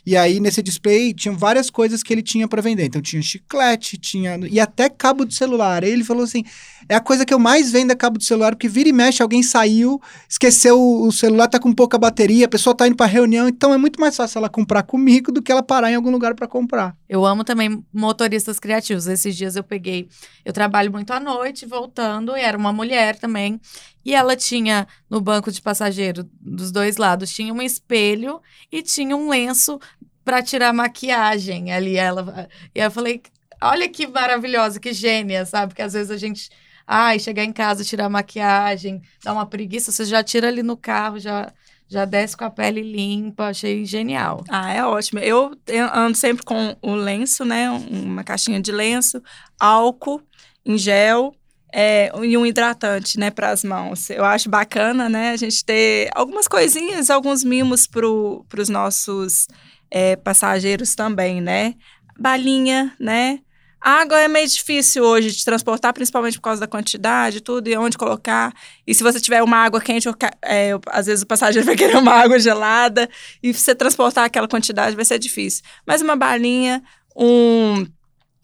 [0.05, 2.85] E aí, nesse display, tinham várias coisas que ele tinha para vender.
[2.85, 4.39] Então, tinha chiclete, tinha.
[4.51, 5.85] E até cabo de celular.
[5.85, 6.45] Aí ele falou assim:
[6.89, 9.23] é a coisa que eu mais vendo é cabo de celular, porque vira e mexe,
[9.23, 13.49] alguém saiu, esqueceu o celular, tá com pouca bateria, a pessoa tá indo pra reunião.
[13.49, 16.35] Então, é muito mais fácil ela comprar comigo do que ela parar em algum lugar
[16.35, 16.97] para comprar.
[17.09, 19.07] Eu amo também motoristas criativos.
[19.07, 20.09] Esses dias eu peguei.
[20.45, 23.61] Eu trabalho muito à noite, voltando, e era uma mulher também.
[24.09, 28.41] E ela tinha no banco de passageiro dos dois lados tinha um espelho
[28.73, 29.79] e tinha um lenço
[30.25, 33.21] para tirar maquiagem ali ela e eu falei
[33.63, 36.49] olha que maravilhosa que gênia sabe porque às vezes a gente
[36.87, 41.19] ai chegar em casa tirar maquiagem dá uma preguiça você já tira ali no carro
[41.19, 41.53] já
[41.87, 44.45] já desce com a pele limpa, achei genial.
[44.51, 45.21] Ah, é ótimo.
[45.21, 45.59] Eu
[45.95, 47.71] ando sempre com o lenço, né?
[47.71, 49.23] Uma caixinha de lenço,
[49.59, 50.21] álcool
[50.67, 51.35] em gel
[51.73, 54.11] é, e um hidratante, né, para as mãos.
[54.11, 59.47] Eu acho bacana, né, a gente ter algumas coisinhas, alguns mimos para os nossos
[59.91, 61.75] é, passageiros também, né?
[62.19, 63.41] Balinha, né?
[63.81, 67.97] Água é meio difícil hoje de transportar, principalmente por causa da quantidade, tudo, e onde
[67.97, 68.53] colocar.
[68.85, 70.09] E se você tiver uma água quente,
[70.43, 73.09] é, às vezes o passageiro vai querer uma água gelada,
[73.41, 75.63] e você transportar aquela quantidade vai ser difícil.
[75.87, 76.83] Mas uma balinha,
[77.17, 77.87] um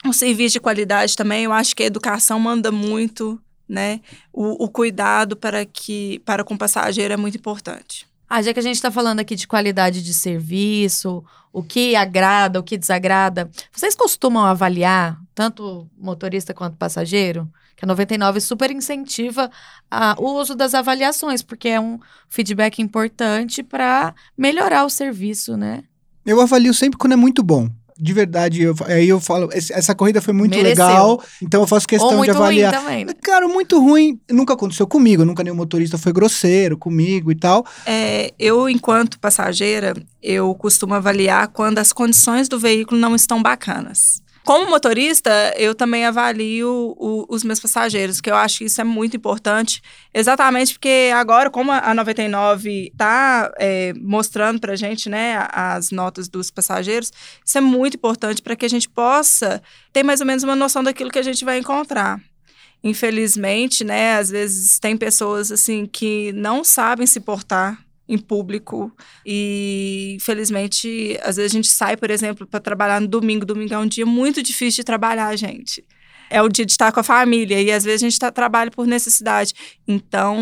[0.05, 1.45] um serviço de qualidade também.
[1.45, 4.01] Eu acho que a educação manda muito, né?
[4.33, 8.07] O, o cuidado para que para com o passageiro é muito importante.
[8.29, 12.59] Ah, já que a gente está falando aqui de qualidade de serviço, o que agrada,
[12.59, 17.49] o que desagrada, vocês costumam avaliar, tanto motorista quanto passageiro?
[17.77, 19.51] Que a 99 super incentiva
[19.91, 25.85] a, o uso das avaliações, porque é um feedback importante para melhorar o serviço, né?
[26.25, 30.21] Eu avalio sempre quando é muito bom de verdade, eu, aí eu falo, essa corrida
[30.21, 30.85] foi muito Mereceu.
[30.85, 32.75] legal, então eu faço questão de avaliar.
[32.75, 33.13] Ruim também, né?
[33.23, 37.65] Cara, muito ruim, nunca aconteceu comigo, nunca nenhum motorista foi grosseiro comigo e tal.
[37.87, 44.24] É, eu, enquanto passageira, eu costumo avaliar quando as condições do veículo não estão bacanas.
[44.45, 48.85] Como motorista, eu também avalio o, os meus passageiros, que eu acho que isso é
[48.85, 49.81] muito importante,
[50.13, 56.29] exatamente porque agora, como a 99 está é, mostrando para a gente né, as notas
[56.29, 57.11] dos passageiros,
[57.43, 59.63] isso é muito importante para que a gente possa
[59.95, 62.21] ter mais ou menos uma noção daquilo que a gente vai encontrar.
[62.83, 68.93] Infelizmente, né, às vezes tem pessoas assim que não sabem se portar em público.
[69.25, 73.45] E, infelizmente, às vezes a gente sai, por exemplo, para trabalhar no domingo.
[73.45, 75.85] Domingo é um dia muito difícil de trabalhar, gente.
[76.31, 78.71] É o dia de estar com a família e às vezes a gente tá, trabalha
[78.71, 79.55] por necessidade.
[79.87, 80.37] Então,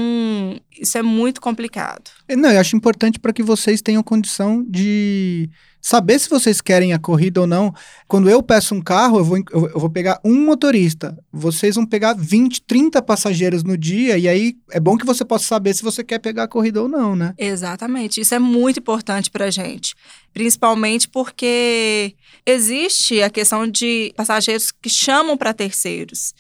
[0.79, 2.11] isso é muito complicado.
[2.29, 5.51] Não, eu acho importante para que vocês tenham condição de
[5.83, 7.75] saber se vocês querem a corrida ou não.
[8.07, 11.19] Quando eu peço um carro, eu vou, eu vou pegar um motorista.
[11.33, 15.45] Vocês vão pegar 20, 30 passageiros no dia, e aí é bom que você possa
[15.45, 17.35] saber se você quer pegar a corrida ou não, né?
[17.37, 18.21] Exatamente.
[18.21, 19.95] Isso é muito importante pra gente.
[20.33, 22.15] Principalmente porque
[22.47, 26.35] existe a questão de passageiros que chamam para terceiros.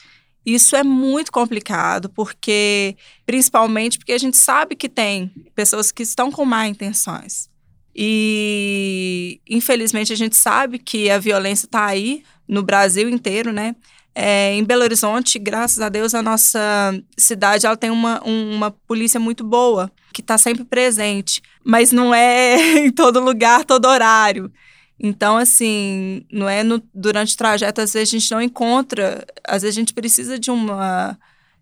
[0.44, 6.32] Isso é muito complicado, porque principalmente porque a gente sabe que tem pessoas que estão
[6.32, 7.48] com má intenções.
[7.94, 13.76] E infelizmente a gente sabe que a violência está aí no Brasil inteiro, né?
[14.14, 19.18] É, em Belo Horizonte, graças a Deus, a nossa cidade ela tem uma, uma polícia
[19.18, 19.90] muito boa.
[20.12, 24.52] que está sempre presente, mas não é em todo lugar, todo horário.
[25.00, 29.62] Então, assim, não é no, durante o trajeto, às vezes a gente não encontra, às
[29.62, 31.18] vezes a gente precisa de uma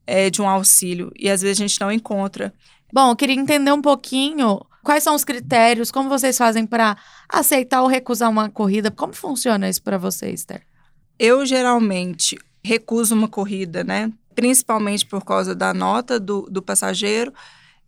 [0.07, 2.53] é, de um auxílio e às vezes a gente não encontra.
[2.93, 6.97] Bom, eu queria entender um pouquinho quais são os critérios, como vocês fazem para
[7.29, 10.63] aceitar ou recusar uma corrida, como funciona isso para vocês, Esther?
[11.23, 14.11] Eu geralmente recuso uma corrida, né?
[14.35, 17.31] Principalmente por causa da nota do, do passageiro.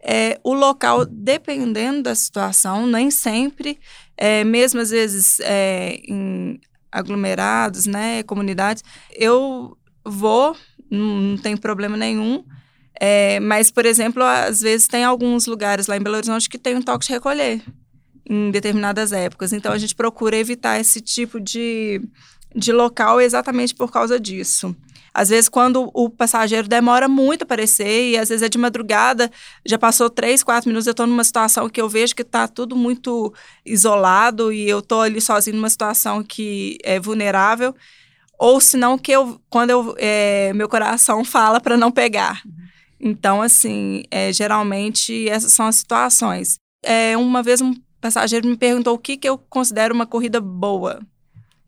[0.05, 3.79] É, o local, dependendo da situação, nem sempre
[4.19, 10.55] é, mesmo às vezes é, em aglomerados, né, comunidades, eu vou,
[10.91, 12.45] não, não tem problema nenhum.
[13.01, 16.77] É, mas, por exemplo, às vezes tem alguns lugares lá em Belo Horizonte que tem
[16.77, 17.63] um toque de recolher
[18.29, 19.55] em determinadas épocas.
[19.55, 22.03] Então, a gente procura evitar esse tipo de,
[22.55, 24.75] de local exatamente por causa disso.
[25.15, 29.31] Às vezes, quando o passageiro demora muito a aparecer, e às vezes é de madrugada,
[29.65, 32.75] já passou três, quatro minutos, eu estou numa situação que eu vejo que está tudo
[32.75, 33.33] muito
[33.65, 37.75] isolado e eu estou ali sozinho numa situação que é vulnerável.
[38.39, 42.43] Ou senão que eu, quando eu, é, meu coração fala para não pegar.
[42.99, 46.57] Então, assim, é, geralmente essas são as situações.
[46.83, 51.01] É, uma vez um passageiro me perguntou o que, que eu considero uma corrida boa.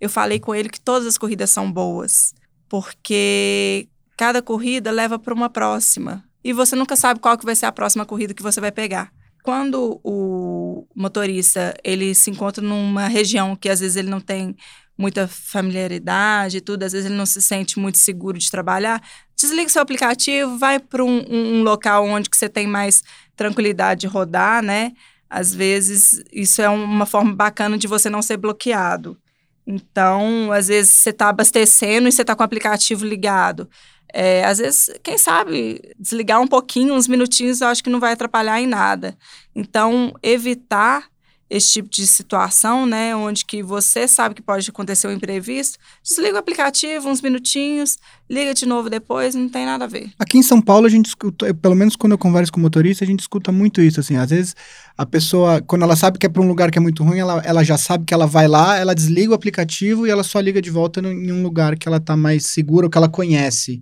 [0.01, 2.35] Eu falei com ele que todas as corridas são boas
[2.69, 7.67] porque cada corrida leva para uma próxima e você nunca sabe qual que vai ser
[7.67, 9.13] a próxima corrida que você vai pegar.
[9.43, 14.57] Quando o motorista ele se encontra numa região que às vezes ele não tem
[14.97, 19.03] muita familiaridade e tudo, às vezes ele não se sente muito seguro de trabalhar,
[19.37, 23.03] desliga seu aplicativo, vai para um, um, local onde que você tem mais
[23.37, 24.93] tranquilidade de rodar, né?
[25.29, 29.19] Às vezes isso é uma forma bacana de você não ser bloqueado.
[29.67, 33.69] Então, às vezes você está abastecendo e você está com o aplicativo ligado.
[34.13, 38.13] É, às vezes, quem sabe, desligar um pouquinho, uns minutinhos, eu acho que não vai
[38.13, 39.17] atrapalhar em nada.
[39.55, 41.09] Então, evitar
[41.57, 46.35] esse tipo de situação, né, onde que você sabe que pode acontecer um imprevisto, desliga
[46.35, 47.97] o aplicativo uns minutinhos,
[48.29, 50.11] liga de novo depois, não tem nada a ver.
[50.19, 53.07] Aqui em São Paulo a gente escuta, pelo menos quando eu converso com motorista, a
[53.07, 54.57] gente escuta muito isso, assim, às vezes
[54.99, 57.41] a pessoa, quando ela sabe que é para um lugar que é muito ruim, ela,
[57.45, 60.61] ela já sabe que ela vai lá, ela desliga o aplicativo e ela só liga
[60.61, 63.81] de volta em um lugar que ela tá mais segura, ou que ela conhece.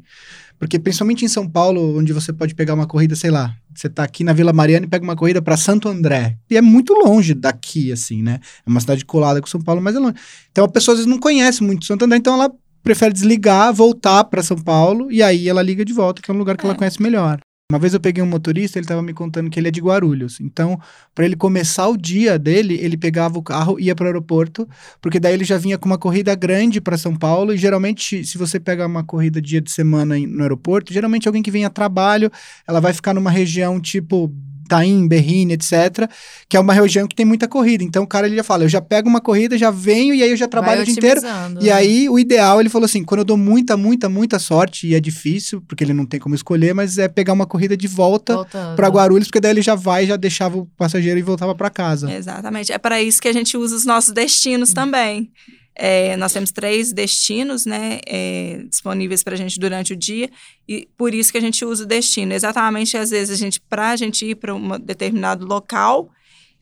[0.62, 4.05] Porque principalmente em São Paulo, onde você pode pegar uma corrida, sei lá, você tá
[4.05, 6.38] aqui na Vila Mariana e pega uma corrida para Santo André.
[6.48, 8.38] E é muito longe daqui, assim, né?
[8.64, 10.14] É uma cidade colada com São Paulo, mas é longe.
[10.53, 12.48] Então a pessoa às vezes não conhece muito Santo André, então ela
[12.81, 16.38] prefere desligar, voltar para São Paulo e aí ela liga de volta, que é um
[16.38, 16.68] lugar que é.
[16.68, 17.40] ela conhece melhor.
[17.73, 20.39] Uma vez eu peguei um motorista, ele estava me contando que ele é de Guarulhos.
[20.41, 20.79] Então,
[21.15, 24.69] para ele começar o dia dele, ele pegava o carro e ia para o aeroporto,
[25.01, 27.55] porque daí ele já vinha com uma corrida grande para São Paulo.
[27.55, 31.51] E geralmente, se você pega uma corrida dia de semana no aeroporto, geralmente alguém que
[31.51, 32.31] vem a trabalho,
[32.69, 34.31] ela vai ficar numa região tipo
[34.64, 36.09] Itaim, Berrini, etc.,
[36.48, 37.85] que é uma região que tem muita corrida.
[37.85, 40.31] Então o cara ele já fala, eu já pego uma corrida, já venho e aí
[40.31, 41.20] eu já trabalho o dia inteiro.
[41.61, 41.72] E né?
[41.72, 45.01] aí o ideal, ele falou assim, quando eu dou muita, muita, muita sorte, e é
[45.01, 48.44] difícil, porque ele não tem como escolher, mas é pegar uma corrida de volta
[48.77, 52.12] para Guarulhos, porque daí ele já vai, já deixava o passageiro e voltava para casa.
[52.12, 52.72] Exatamente.
[52.72, 54.75] É para isso que a gente usa os nossos destinos hum.
[54.75, 55.31] também.
[55.75, 60.31] É, nós temos três destinos né, é, disponíveis para a gente durante o dia
[60.69, 62.33] e por isso que a gente usa o destino.
[62.33, 66.11] Exatamente, às vezes, a gente para a gente ir para um determinado local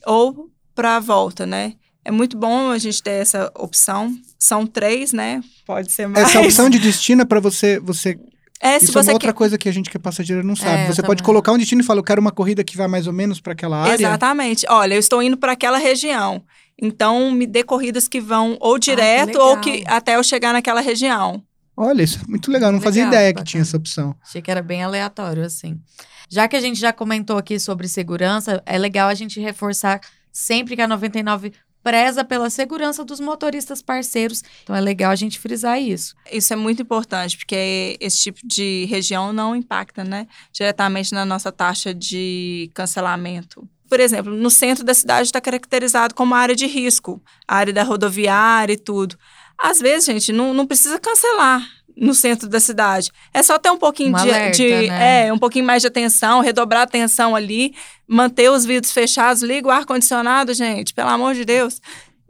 [0.06, 1.74] ou para a volta, né?
[2.04, 4.16] É muito bom a gente ter essa opção.
[4.38, 5.42] São três, né?
[5.66, 6.28] Pode ser mais.
[6.28, 8.18] Essa opção de destino é para você, você
[8.62, 9.38] é, Isso é uma outra quer...
[9.38, 10.82] coisa que a gente que é passageiro não sabe.
[10.82, 13.06] É, você pode colocar um destino e falar, eu quero uma corrida que vai mais
[13.06, 13.94] ou menos para aquela área.
[13.94, 14.66] Exatamente.
[14.68, 16.42] Olha, eu estou indo para aquela região.
[16.80, 20.80] Então, me dê corridas que vão ou direto ah, ou que até eu chegar naquela
[20.80, 21.42] região.
[21.76, 22.70] Olha, isso é muito legal.
[22.72, 23.44] Não legal, fazia ideia bacana.
[23.44, 24.14] que tinha essa opção.
[24.22, 25.80] Achei que era bem aleatório, assim.
[26.28, 30.00] Já que a gente já comentou aqui sobre segurança, é legal a gente reforçar
[30.32, 34.42] sempre que a 99 preza pela segurança dos motoristas parceiros.
[34.62, 36.14] Então é legal a gente frisar isso.
[36.30, 41.50] Isso é muito importante, porque esse tipo de região não impacta, né, diretamente na nossa
[41.50, 47.20] taxa de cancelamento por exemplo, no centro da cidade está caracterizado como área de risco,
[47.46, 49.18] área da rodoviária e tudo.
[49.58, 53.10] Às vezes, gente, não, não precisa cancelar no centro da cidade.
[53.34, 55.26] É só ter um pouquinho de, alerta, de né?
[55.26, 57.74] é, um pouquinho mais de atenção, redobrar a atenção ali,
[58.06, 61.80] manter os vidros fechados, liga o ar condicionado, gente, pelo amor de Deus.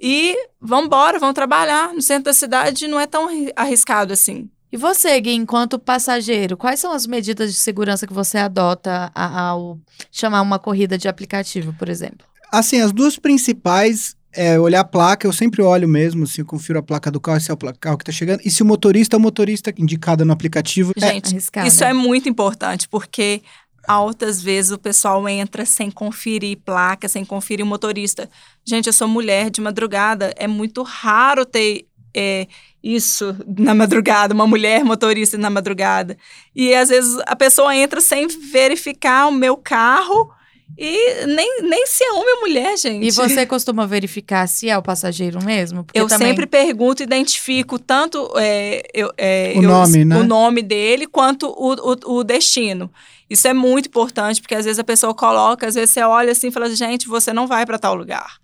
[0.01, 1.93] E vamos embora, vamos trabalhar.
[1.93, 4.49] No centro da cidade não é tão arriscado assim.
[4.73, 9.79] E você, Gui, enquanto passageiro, quais são as medidas de segurança que você adota ao
[10.13, 12.27] chamar uma corrida de aplicativo, por exemplo?
[12.53, 16.79] Assim, as duas principais é olhar a placa, eu sempre olho mesmo, assim, eu confiro
[16.79, 19.17] a placa do carro, se é o carro que está chegando, e se o motorista
[19.17, 20.93] é o motorista indicado no aplicativo.
[20.97, 23.43] É Gente, é isso é muito importante, porque
[23.89, 28.31] altas vezes o pessoal entra sem conferir placa, sem conferir o motorista.
[28.65, 32.47] Gente, eu sou mulher de madrugada, é muito raro ter é,
[32.83, 36.17] isso na madrugada, uma mulher motorista na madrugada.
[36.55, 40.31] E às vezes a pessoa entra sem verificar o meu carro
[40.79, 43.07] e nem, nem se é homem ou mulher, gente.
[43.07, 45.85] E você costuma verificar se é o passageiro mesmo?
[45.85, 46.29] Porque eu também...
[46.29, 50.17] sempre pergunto, identifico tanto é, eu, é, o, eu, nome, né?
[50.17, 52.91] o nome dele quanto o, o, o, destino.
[53.29, 56.49] Isso é muito importante, porque às vezes a pessoa coloca, às vezes você olha assim
[56.49, 58.40] e fala, gente, você não vai para tal lugar.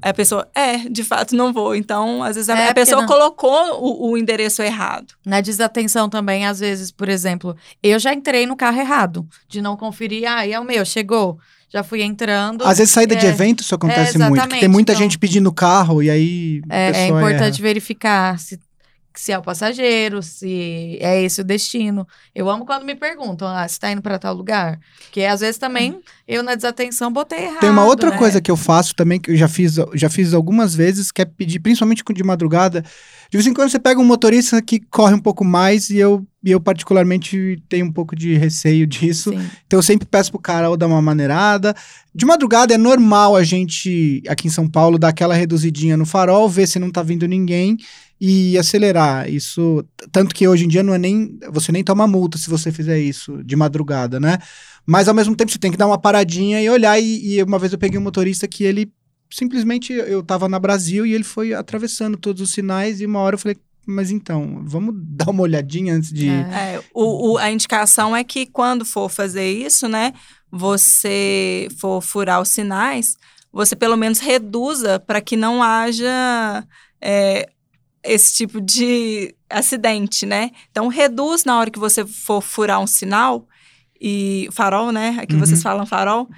[0.00, 1.74] A pessoa, é, de fato não vou.
[1.74, 3.08] Então, às vezes a, é, a pessoa não...
[3.08, 5.14] colocou o, o, endereço errado.
[5.24, 9.76] Na desatenção também, às vezes, por exemplo, eu já entrei no carro errado, de não
[9.76, 11.38] conferir, ah, e é o meu, chegou
[11.70, 12.64] já fui entrando.
[12.64, 14.48] Às vezes, saída é, de evento, isso acontece é, muito.
[14.48, 16.62] Tem muita então, gente pedindo carro e aí.
[16.68, 17.62] É, é importante erra.
[17.62, 18.58] verificar se,
[19.18, 22.06] se é o passageiro, se é esse o destino.
[22.32, 24.78] Eu amo quando me perguntam, ah, você tá indo para tal lugar?
[25.00, 27.58] Porque às vezes também eu, na desatenção, botei errado.
[27.58, 28.16] Tem uma outra né?
[28.16, 31.24] coisa que eu faço também, que eu já fiz, já fiz algumas vezes, que é
[31.24, 32.84] pedir, principalmente de madrugada.
[33.30, 36.26] De vez em quando você pega um motorista que corre um pouco mais e eu
[36.42, 39.32] e eu, particularmente, tenho um pouco de receio disso.
[39.32, 39.50] Sim.
[39.66, 41.74] Então, eu sempre peço pro cara ou dar uma maneirada.
[42.14, 46.48] De madrugada, é normal a gente, aqui em São Paulo, dar aquela reduzidinha no farol,
[46.48, 47.76] ver se não tá vindo ninguém
[48.20, 49.28] e acelerar.
[49.28, 49.84] Isso.
[50.12, 51.38] Tanto que hoje em dia não é nem.
[51.50, 54.38] Você nem toma multa se você fizer isso de madrugada, né?
[54.86, 56.98] Mas, ao mesmo tempo, você tem que dar uma paradinha e olhar.
[57.00, 58.90] E, e uma vez eu peguei um motorista que ele
[59.30, 63.34] simplesmente eu tava na Brasil e ele foi atravessando todos os sinais e uma hora
[63.34, 66.28] eu falei, mas então, vamos dar uma olhadinha antes de.
[66.28, 66.74] É.
[66.74, 70.12] É, o, o, a indicação é que quando for fazer isso, né?
[70.50, 73.16] Você for furar os sinais,
[73.52, 76.66] você pelo menos reduza para que não haja
[77.00, 77.48] é,
[78.04, 80.50] esse tipo de acidente, né?
[80.70, 83.46] Então, reduz na hora que você for furar um sinal
[84.00, 85.16] e farol, né?
[85.20, 85.40] Aqui uhum.
[85.40, 86.28] vocês falam farol.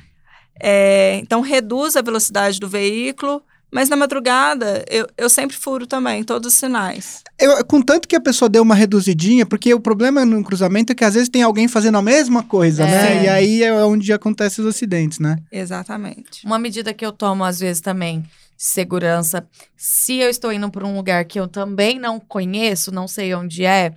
[0.60, 6.24] É, então, reduz a velocidade do veículo mas na madrugada, eu, eu sempre furo também,
[6.24, 7.22] todos os sinais.
[7.38, 11.04] Eu, contanto que a pessoa deu uma reduzidinha, porque o problema no cruzamento é que
[11.04, 12.90] às vezes tem alguém fazendo a mesma coisa, né?
[12.90, 13.14] é.
[13.14, 13.24] né?
[13.24, 15.36] E aí é onde acontecem os acidentes, né?
[15.52, 16.44] Exatamente.
[16.44, 18.24] Uma medida que eu tomo às vezes também,
[18.56, 19.46] segurança,
[19.76, 23.64] se eu estou indo para um lugar que eu também não conheço, não sei onde
[23.64, 23.94] é,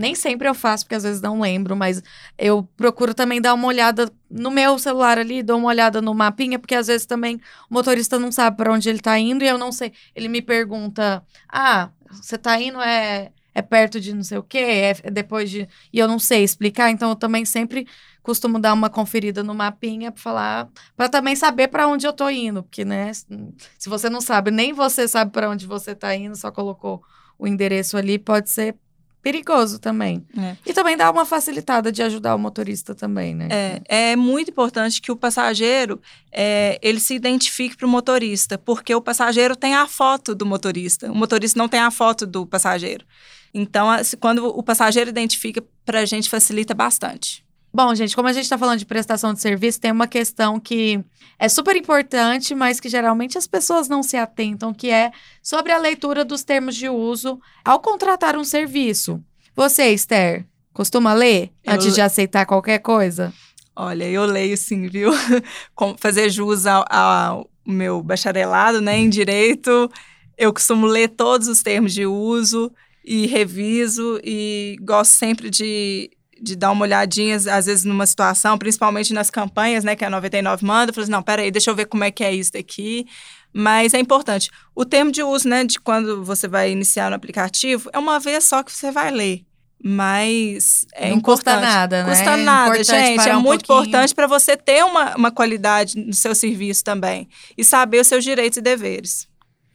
[0.00, 2.02] nem sempre eu faço, porque às vezes não lembro, mas
[2.38, 6.58] eu procuro também dar uma olhada no meu celular ali, dou uma olhada no mapinha,
[6.58, 7.36] porque às vezes também
[7.68, 9.92] o motorista não sabe para onde ele tá indo e eu não sei.
[10.16, 14.58] Ele me pergunta: Ah, você tá indo é, é perto de não sei o quê,
[14.58, 15.68] é, é depois de.
[15.92, 17.86] E eu não sei explicar, então eu também sempre
[18.22, 22.30] costumo dar uma conferida no mapinha para falar, para também saber para onde eu tô
[22.30, 26.36] indo, porque né, se você não sabe, nem você sabe para onde você tá indo,
[26.36, 27.02] só colocou
[27.38, 28.76] o endereço ali, pode ser
[29.22, 30.24] perigoso também.
[30.36, 30.56] É.
[30.64, 33.48] E também dá uma facilitada de ajudar o motorista também, né?
[33.50, 36.00] É, é muito importante que o passageiro
[36.32, 41.10] é, ele se identifique para o motorista, porque o passageiro tem a foto do motorista,
[41.10, 43.04] o motorista não tem a foto do passageiro.
[43.52, 43.88] Então,
[44.20, 47.44] quando o passageiro identifica, para a gente facilita bastante.
[47.72, 51.04] Bom, gente, como a gente está falando de prestação de serviço, tem uma questão que
[51.38, 55.78] é super importante, mas que geralmente as pessoas não se atentam, que é sobre a
[55.78, 59.22] leitura dos termos de uso ao contratar um serviço.
[59.54, 61.74] Você, Esther, costuma ler eu...
[61.74, 63.32] antes de aceitar qualquer coisa?
[63.76, 65.12] Olha, eu leio sim, viu?
[65.96, 69.88] fazer jus ao, ao meu bacharelado né, em direito,
[70.36, 72.72] eu costumo ler todos os termos de uso
[73.04, 79.12] e reviso e gosto sempre de de dar uma olhadinha, às vezes, numa situação, principalmente
[79.12, 82.04] nas campanhas, né, que a 99 manda, falei assim, não, peraí, deixa eu ver como
[82.04, 83.06] é que é isso daqui.
[83.52, 84.50] Mas é importante.
[84.74, 88.44] O termo de uso, né, de quando você vai iniciar no aplicativo, é uma vez
[88.44, 89.44] só que você vai ler.
[89.82, 91.54] Mas é não importante.
[91.54, 92.10] custa nada, né?
[92.10, 93.28] Custa nada, gente.
[93.28, 93.88] É um muito pouquinho.
[93.88, 97.28] importante para você ter uma, uma qualidade no seu serviço também.
[97.56, 99.29] E saber os seus direitos e deveres.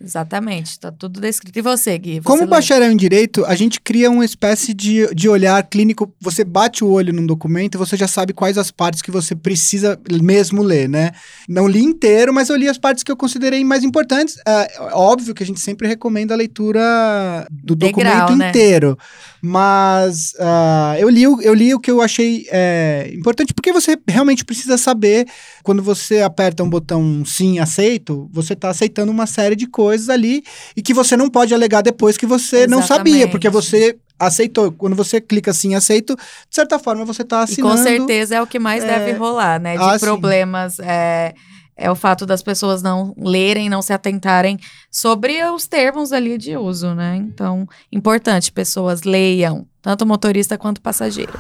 [0.06, 1.58] Exatamente, está tudo descrito.
[1.58, 2.20] E você, Gui?
[2.20, 2.48] Você Como lê?
[2.48, 6.14] bacharel em direito, a gente cria uma espécie de, de olhar clínico.
[6.22, 9.36] Você bate o olho num documento e você já sabe quais as partes que você
[9.36, 11.12] precisa mesmo ler, né?
[11.50, 14.38] Não li inteiro, mas eu li as partes que eu considerei mais importantes.
[14.48, 18.50] É óbvio que a gente sempre recomenda a leitura do documento né?
[18.50, 18.96] inteiro.
[19.42, 24.46] Mas uh, eu, li, eu li o que eu achei é, importante, porque você realmente
[24.46, 25.28] precisa saber,
[25.64, 30.44] quando você aperta um botão sim, aceito, você está aceitando uma série de coisas ali
[30.76, 32.72] e que você não pode alegar depois que você Exatamente.
[32.72, 34.72] não sabia, porque você aceitou.
[34.72, 37.76] Quando você clica assim, aceito, de certa forma você está assinando.
[37.76, 38.88] E com certeza é o que mais é...
[38.88, 39.78] deve rolar, né?
[39.78, 40.80] De ah, problemas.
[40.80, 41.34] É
[41.78, 44.58] é o fato das pessoas não lerem, não se atentarem
[44.90, 47.18] sobre os termos ali de uso, né?
[47.18, 51.34] Então, importante, pessoas leiam, tanto motorista quanto passageiro.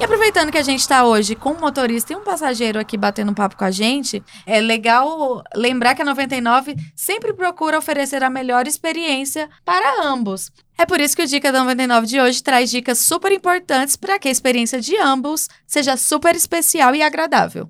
[0.00, 3.32] E aproveitando que a gente está hoje com um motorista e um passageiro aqui batendo
[3.32, 8.30] um papo com a gente, é legal lembrar que a 99 sempre procura oferecer a
[8.30, 10.52] melhor experiência para ambos.
[10.78, 14.20] É por isso que o Dica da 99 de hoje traz dicas super importantes para
[14.20, 17.68] que a experiência de ambos seja super especial e agradável.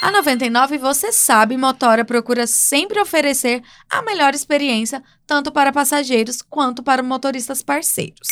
[0.00, 6.84] A 99, você sabe, Motora procura sempre oferecer a melhor experiência tanto para passageiros quanto
[6.84, 8.28] para motoristas parceiros.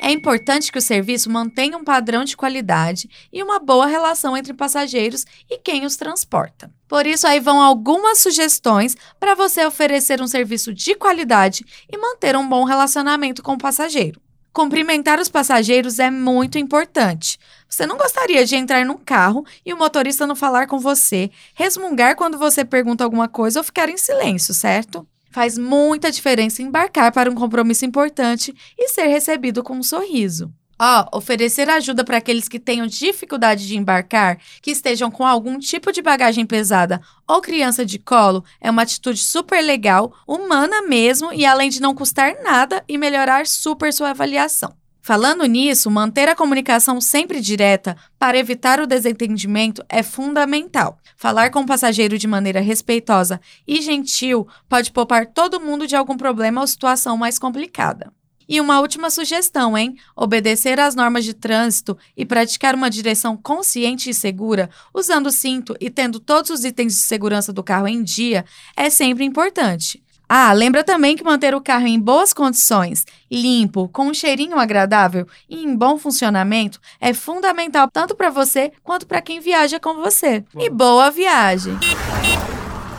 [0.00, 4.54] É importante que o serviço mantenha um padrão de qualidade e uma boa relação entre
[4.54, 6.72] passageiros e quem os transporta.
[6.88, 12.34] Por isso, aí vão algumas sugestões para você oferecer um serviço de qualidade e manter
[12.36, 14.21] um bom relacionamento com o passageiro.
[14.52, 17.38] Cumprimentar os passageiros é muito importante.
[17.66, 22.16] Você não gostaria de entrar num carro e o motorista não falar com você, resmungar
[22.16, 25.08] quando você pergunta alguma coisa ou ficar em silêncio, certo?
[25.30, 30.52] Faz muita diferença embarcar para um compromisso importante e ser recebido com um sorriso.
[30.84, 35.56] Ó, oh, oferecer ajuda para aqueles que tenham dificuldade de embarcar, que estejam com algum
[35.56, 41.32] tipo de bagagem pesada ou criança de colo é uma atitude super legal, humana mesmo
[41.32, 44.74] e além de não custar nada e melhorar super sua avaliação.
[45.00, 50.98] Falando nisso, manter a comunicação sempre direta para evitar o desentendimento é fundamental.
[51.16, 56.16] Falar com o passageiro de maneira respeitosa e gentil pode poupar todo mundo de algum
[56.16, 58.12] problema ou situação mais complicada.
[58.52, 59.96] E uma última sugestão, hein?
[60.14, 65.74] Obedecer às normas de trânsito e praticar uma direção consciente e segura, usando o cinto
[65.80, 68.44] e tendo todos os itens de segurança do carro em dia,
[68.76, 70.02] é sempre importante.
[70.28, 75.26] Ah, lembra também que manter o carro em boas condições, limpo, com um cheirinho agradável
[75.48, 80.44] e em bom funcionamento é fundamental tanto para você quanto para quem viaja com você.
[80.58, 81.78] E boa viagem!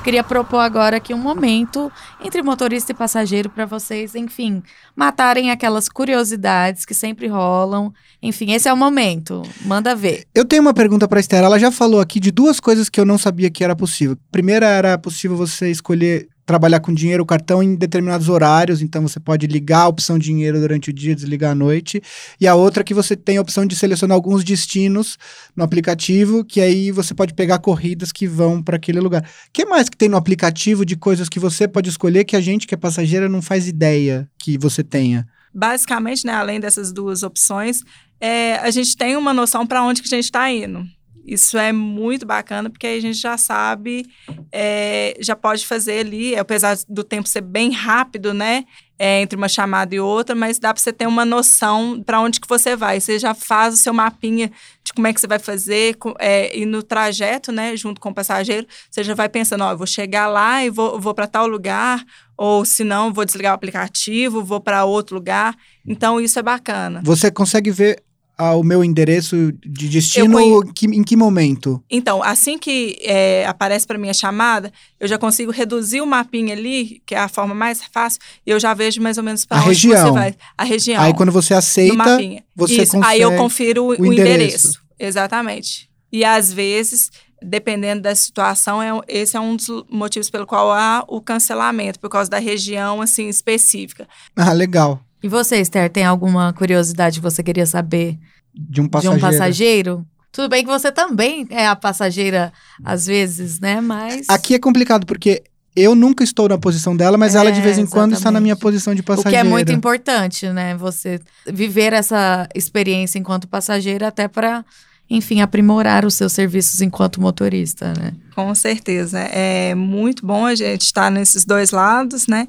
[0.04, 1.90] Queria propor agora aqui um momento
[2.22, 4.62] entre motorista e passageiro para vocês, enfim,
[4.94, 7.94] matarem aquelas curiosidades que sempre rolam.
[8.22, 9.42] Enfim, esse é o momento.
[9.62, 10.26] Manda ver.
[10.36, 11.42] Eu tenho uma pergunta para Esther.
[11.42, 14.18] Ela já falou aqui de duas coisas que eu não sabia que era possível.
[14.30, 19.48] Primeira era possível você escolher trabalhar com dinheiro, cartão em determinados horários, então você pode
[19.48, 22.02] ligar a opção dinheiro durante o dia, desligar à noite.
[22.40, 25.18] E a outra é que você tem a opção de selecionar alguns destinos
[25.56, 29.24] no aplicativo, que aí você pode pegar corridas que vão para aquele lugar.
[29.24, 32.42] O que mais que tem no aplicativo de coisas que você pode escolher que a
[32.42, 35.28] gente que é passageira não faz ideia que você tenha?
[35.54, 37.84] Basicamente, né, além dessas duas opções,
[38.20, 40.84] é, a gente tem uma noção para onde que a gente está indo.
[41.26, 44.06] Isso é muito bacana, porque aí a gente já sabe,
[44.52, 48.66] é, já pode fazer ali, apesar do tempo ser bem rápido, né?
[49.00, 52.40] É, entre uma chamada e outra, mas dá para você ter uma noção para onde
[52.40, 53.00] que você vai.
[53.00, 54.52] Você já faz o seu mapinha
[54.84, 58.14] de como é que você vai fazer, é, e no trajeto, né, junto com o
[58.14, 61.48] passageiro, você já vai pensando, ó, eu vou chegar lá e vou, vou para tal
[61.48, 62.04] lugar,
[62.38, 65.56] ou se não, vou desligar o aplicativo, vou para outro lugar.
[65.86, 67.02] Então, isso é bacana.
[67.04, 68.04] Você consegue ver
[68.38, 70.74] ao meu endereço de destino conhe...
[70.74, 71.84] que, em que momento?
[71.90, 76.54] Então, assim que é, aparece para mim a chamada, eu já consigo reduzir o mapinha
[76.54, 79.60] ali, que é a forma mais fácil, e eu já vejo mais ou menos para
[79.60, 80.08] onde região.
[80.08, 80.36] você vai.
[80.58, 81.02] A região.
[81.02, 82.18] Aí quando você aceita,
[82.56, 83.04] você Isso.
[83.04, 84.18] Aí eu confiro o, o endereço.
[84.18, 84.84] endereço.
[85.00, 85.90] Exatamente.
[86.12, 87.12] E às vezes,
[87.42, 92.10] dependendo da situação, é, esse é um dos motivos pelo qual há o cancelamento, por
[92.10, 94.08] causa da região assim específica.
[94.36, 95.00] Ah, legal.
[95.24, 98.20] E você, Esther, tem alguma curiosidade que você queria saber
[98.54, 99.20] de um passageiro?
[99.20, 100.08] De um passageiro?
[100.34, 102.52] Tudo bem que você também é a passageira
[102.84, 103.80] às vezes, né?
[103.80, 104.28] Mas.
[104.28, 105.44] Aqui é complicado, porque
[105.74, 108.42] eu nunca estou na posição dela, mas é, ela de vez em quando está na
[108.42, 109.30] minha posição de passageira.
[109.30, 110.76] O que é muito importante, né?
[110.76, 114.66] Você viver essa experiência enquanto passageira até para,
[115.10, 118.14] enfim, aprimorar os seus serviços enquanto motorista, né?
[118.36, 119.20] Com certeza.
[119.20, 122.46] É muito bom a gente estar nesses dois lados, né?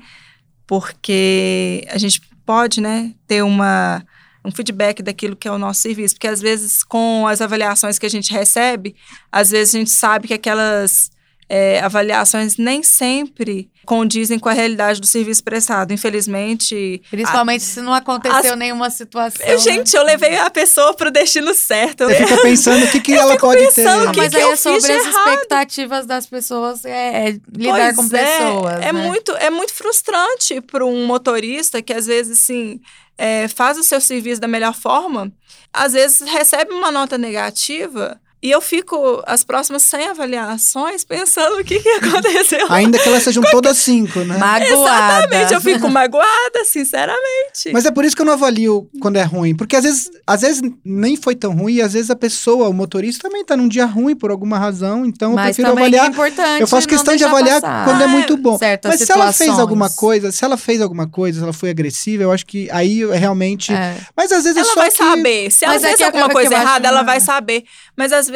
[0.67, 4.05] Porque a gente pode, né, ter uma,
[4.45, 6.15] um feedback daquilo que é o nosso serviço.
[6.15, 8.95] Porque às vezes, com as avaliações que a gente recebe,
[9.31, 11.11] às vezes a gente sabe que aquelas
[11.49, 15.93] é, avaliações nem sempre condizem com a realidade do serviço prestado.
[15.93, 17.03] Infelizmente.
[17.11, 19.47] Principalmente a, se não aconteceu as, nenhuma situação.
[19.47, 19.59] Né?
[19.59, 20.01] Gente, né?
[20.01, 22.05] eu levei a pessoa para o destino certo.
[22.05, 23.87] Você fica pensando o que, que ela pode ter.
[23.87, 27.97] Ah, que mas que aí é sobre as expectativas das pessoas, é, é lidar pois
[27.97, 28.75] com é, pessoas.
[28.75, 28.93] É, né?
[28.93, 32.81] muito, é muito frustrante para um motorista que às vezes, assim.
[33.17, 35.33] É, faz o seu serviço da melhor forma,
[35.73, 41.65] às vezes recebe uma nota negativa E eu fico as próximas 100 avaliações pensando o
[41.65, 42.67] que, que aconteceu.
[42.71, 44.37] Ainda que elas sejam todas cinco, né?
[44.37, 44.67] Magoada.
[44.71, 47.73] Exatamente, eu fico magoada, sinceramente.
[47.73, 49.55] Mas é por isso que eu não avalio quando é ruim.
[49.57, 52.73] Porque às vezes, às vezes nem foi tão ruim, e às vezes a pessoa, o
[52.75, 55.07] motorista, também tá num dia ruim por alguma razão.
[55.07, 56.05] Então eu Mas prefiro também avaliar.
[56.05, 58.59] é importante eu faço questão de avaliar passar quando é muito bom.
[58.59, 59.59] certas Mas se ela fez situações.
[59.61, 63.01] alguma coisa, se ela fez alguma coisa, se ela foi agressiva, eu acho que aí
[63.01, 63.73] eu realmente.
[63.73, 63.97] É.
[64.15, 64.97] Mas às vezes é ela só vai que...
[64.99, 65.51] saber.
[65.51, 67.65] Se ela Mas é fez que- é alguma coisa eu errada, ela vai saber.
[67.97, 68.34] Mas às vezes,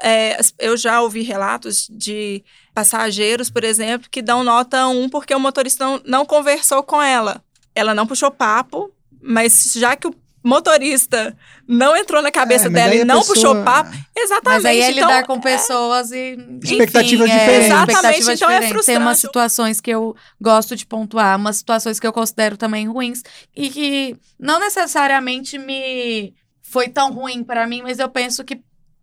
[0.00, 2.42] é, as- eu já ouvi relatos de
[2.74, 7.42] passageiros, por exemplo, que dão nota 1 porque o motorista não, não conversou com ela.
[7.74, 8.90] Ela não puxou papo,
[9.20, 11.36] mas já que o motorista
[11.68, 14.62] não entrou na cabeça É, dela e não pessoa- puxou papo, exatamente.
[14.62, 16.36] Mas aí é então, lidar com pessoas e.
[16.62, 17.66] Expectativas enfim, é, diferentes.
[17.66, 18.60] Exatamente, expectativas então é diferentes.
[18.60, 18.98] Tem frustrante.
[19.02, 23.22] umas situações que eu gosto de pontuar, umas situações que eu considero também ruins
[23.54, 28.60] e que não necessariamente me foi tão ruim pra mim, mas eu penso que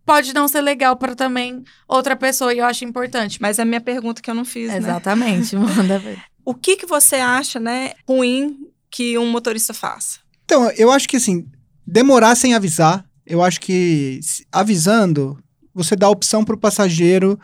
[0.08, 3.38] pode não ser legal pra também outra pessoa e eu acho importante.
[3.42, 4.78] Mas é a minha pergunta que eu não fiz, né?
[4.78, 6.18] Exatamente, manda ver.
[6.46, 8.56] O que, que você acha, né, ruim
[8.90, 10.20] que um motorista faça?
[10.46, 11.46] Então, eu acho que assim,
[11.86, 14.18] demorar sem avisar, eu acho que
[14.50, 15.38] avisando,
[15.74, 17.38] você dá a opção pro passageiro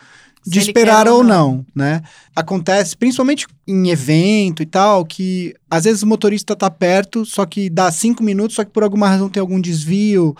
[0.46, 2.02] de Se esperar ou não, né?
[2.34, 7.68] Acontece, principalmente em evento e tal, que às vezes o motorista tá perto, só que
[7.68, 10.34] dá cinco minutos, só que por alguma razão tem algum desvio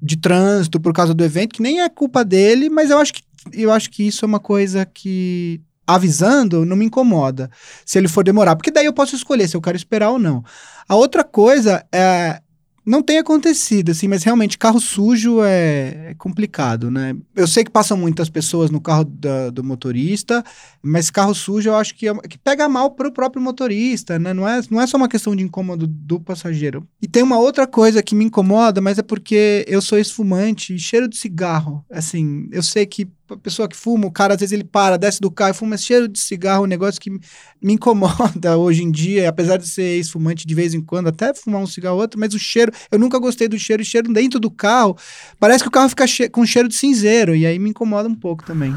[0.00, 3.22] de trânsito por causa do evento, que nem é culpa dele, mas eu acho que,
[3.52, 7.50] eu acho que isso é uma coisa que avisando não me incomoda
[7.84, 10.44] se ele for demorar, porque daí eu posso escolher se eu quero esperar ou não.
[10.86, 12.40] A outra coisa é.
[12.88, 17.14] Não tem acontecido, assim, mas realmente carro sujo é, é complicado, né?
[17.36, 20.42] Eu sei que passam muitas pessoas no carro da- do motorista,
[20.82, 24.32] mas carro sujo eu acho que, é- que pega mal pro próprio motorista, né?
[24.32, 26.88] Não é, não é só uma questão de incômodo do passageiro.
[27.02, 30.78] E tem uma outra coisa que me incomoda, mas é porque eu sou esfumante e
[30.78, 31.84] cheiro de cigarro.
[31.90, 35.30] Assim, eu sei que pessoa que fuma, o cara às vezes ele para, desce do
[35.30, 38.90] carro e fuma, mas cheiro de cigarro é um negócio que me incomoda hoje em
[38.90, 42.18] dia, apesar de ser esfumante de vez em quando, até fumar um cigarro ou outro,
[42.18, 44.96] mas o cheiro, eu nunca gostei do cheiro, o cheiro dentro do carro,
[45.38, 48.14] parece que o carro fica che- com cheiro de cinzeiro, e aí me incomoda um
[48.14, 48.74] pouco também.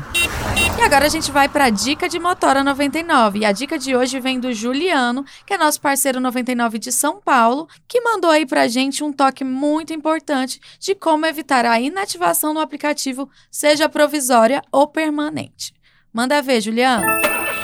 [0.81, 3.37] E agora a gente vai para a dica de Motora 99.
[3.37, 7.21] E a dica de hoje vem do Juliano, que é nosso parceiro 99 de São
[7.21, 12.51] Paulo, que mandou aí pra gente um toque muito importante de como evitar a inativação
[12.51, 15.71] no aplicativo, seja provisória ou permanente.
[16.11, 17.05] Manda ver, Juliano.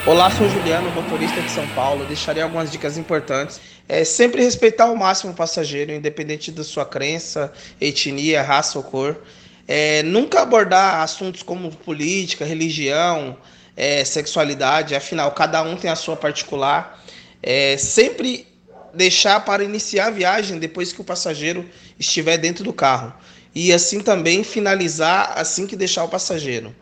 [0.05, 2.05] Olá, sou o Juliano, motorista de São Paulo.
[2.05, 3.59] Deixarei algumas dicas importantes.
[3.89, 7.51] É sempre respeitar ao máximo o passageiro, independente da sua crença,
[7.81, 9.19] etnia, raça ou cor.
[9.67, 13.37] É, nunca abordar assuntos como política, religião,
[13.75, 14.95] é, sexualidade.
[14.95, 17.03] Afinal, cada um tem a sua particular.
[17.43, 18.47] É, sempre
[18.93, 23.13] deixar para iniciar a viagem depois que o passageiro estiver dentro do carro.
[23.53, 26.75] E assim também finalizar assim que deixar o passageiro.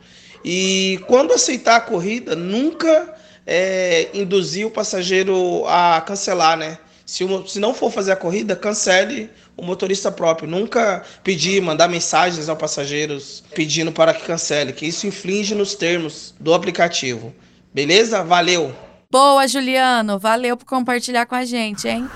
[0.44, 3.16] E quando aceitar a corrida, nunca
[3.46, 6.78] é, induzir o passageiro a cancelar, né?
[7.06, 10.50] Se, se não for fazer a corrida, cancele o motorista próprio.
[10.50, 16.34] Nunca pedir, mandar mensagens aos passageiros pedindo para que cancele, que isso infringe nos termos
[16.40, 17.34] do aplicativo.
[17.74, 18.24] Beleza?
[18.24, 18.74] Valeu!
[19.12, 20.20] Boa, Juliano.
[20.20, 22.10] Valeu por compartilhar com a gente, hein?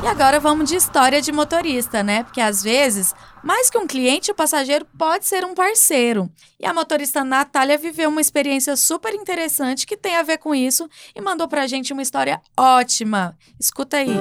[0.00, 2.22] E agora vamos de história de motorista, né?
[2.22, 6.30] Porque às vezes, mais que um cliente, o passageiro pode ser um parceiro.
[6.58, 10.88] E a motorista Natália viveu uma experiência super interessante que tem a ver com isso
[11.16, 13.36] e mandou pra gente uma história ótima.
[13.58, 14.16] Escuta aí.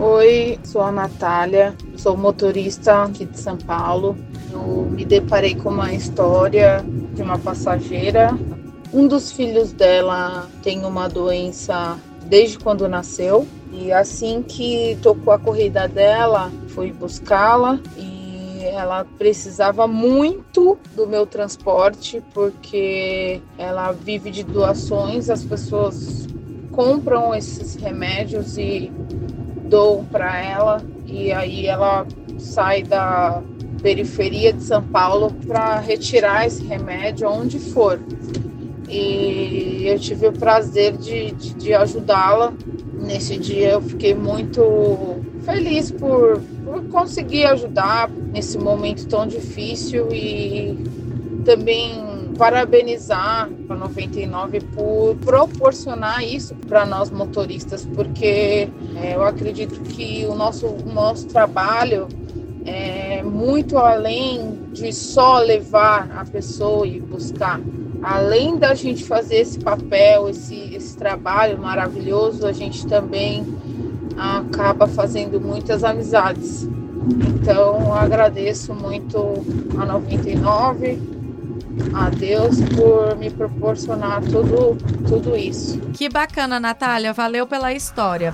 [0.00, 4.18] Oi, sou a Natália, sou motorista aqui de São Paulo.
[4.50, 8.36] Eu me deparei com uma história de uma passageira.
[8.92, 11.96] Um dos filhos dela tem uma doença
[12.32, 13.46] desde quando nasceu.
[13.70, 17.78] E assim que tocou a corrida dela, fui buscá-la.
[17.94, 26.26] E ela precisava muito do meu transporte porque ela vive de doações, as pessoas
[26.70, 28.90] compram esses remédios e
[29.64, 30.82] dou para ela.
[31.06, 32.06] E aí ela
[32.38, 33.42] sai da
[33.82, 38.00] periferia de São Paulo para retirar esse remédio aonde for.
[38.88, 42.52] E eu tive o prazer de, de, de ajudá-la.
[43.00, 50.78] Nesse dia eu fiquei muito feliz por, por conseguir ajudar nesse momento tão difícil e
[51.44, 60.24] também parabenizar a 99 por proporcionar isso para nós motoristas, porque é, eu acredito que
[60.26, 62.08] o nosso, o nosso trabalho
[62.64, 67.60] é muito além de só levar a pessoa e buscar.
[68.02, 73.46] Além da gente fazer esse papel, esse, esse trabalho maravilhoso, a gente também
[74.16, 76.68] acaba fazendo muitas amizades.
[77.34, 79.18] Então, agradeço muito
[79.78, 81.00] a 99,
[81.94, 84.76] a Deus por me proporcionar tudo,
[85.08, 85.78] tudo isso.
[85.92, 87.12] Que bacana, Natália.
[87.12, 88.32] Valeu pela história.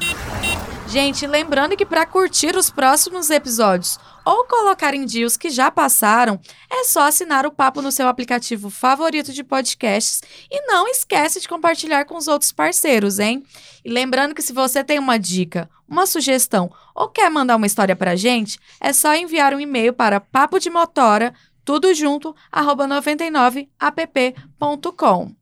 [0.88, 3.98] Gente, lembrando que para curtir os próximos episódios
[4.28, 6.38] ou colocar em dia os que já passaram,
[6.70, 10.20] é só assinar o papo no seu aplicativo favorito de podcasts
[10.50, 13.42] e não esquece de compartilhar com os outros parceiros, hein?
[13.82, 17.96] E lembrando que se você tem uma dica, uma sugestão ou quer mandar uma história
[17.96, 21.32] pra gente, é só enviar um e-mail para papo de motora,
[21.64, 25.32] tudo junto, arroba 99app.com.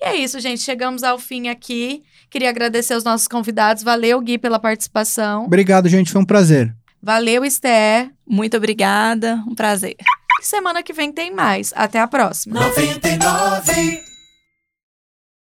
[0.00, 0.62] E é isso, gente.
[0.62, 2.04] Chegamos ao fim aqui.
[2.30, 3.82] Queria agradecer aos nossos convidados.
[3.82, 5.46] Valeu, Gui, pela participação.
[5.46, 6.12] Obrigado, gente.
[6.12, 6.72] Foi um prazer.
[7.06, 8.10] Valeu, Esther.
[8.26, 9.40] Muito obrigada.
[9.46, 9.94] Um prazer.
[10.42, 11.72] Semana que vem tem mais.
[11.76, 12.58] Até a próxima.
[12.58, 14.15] 99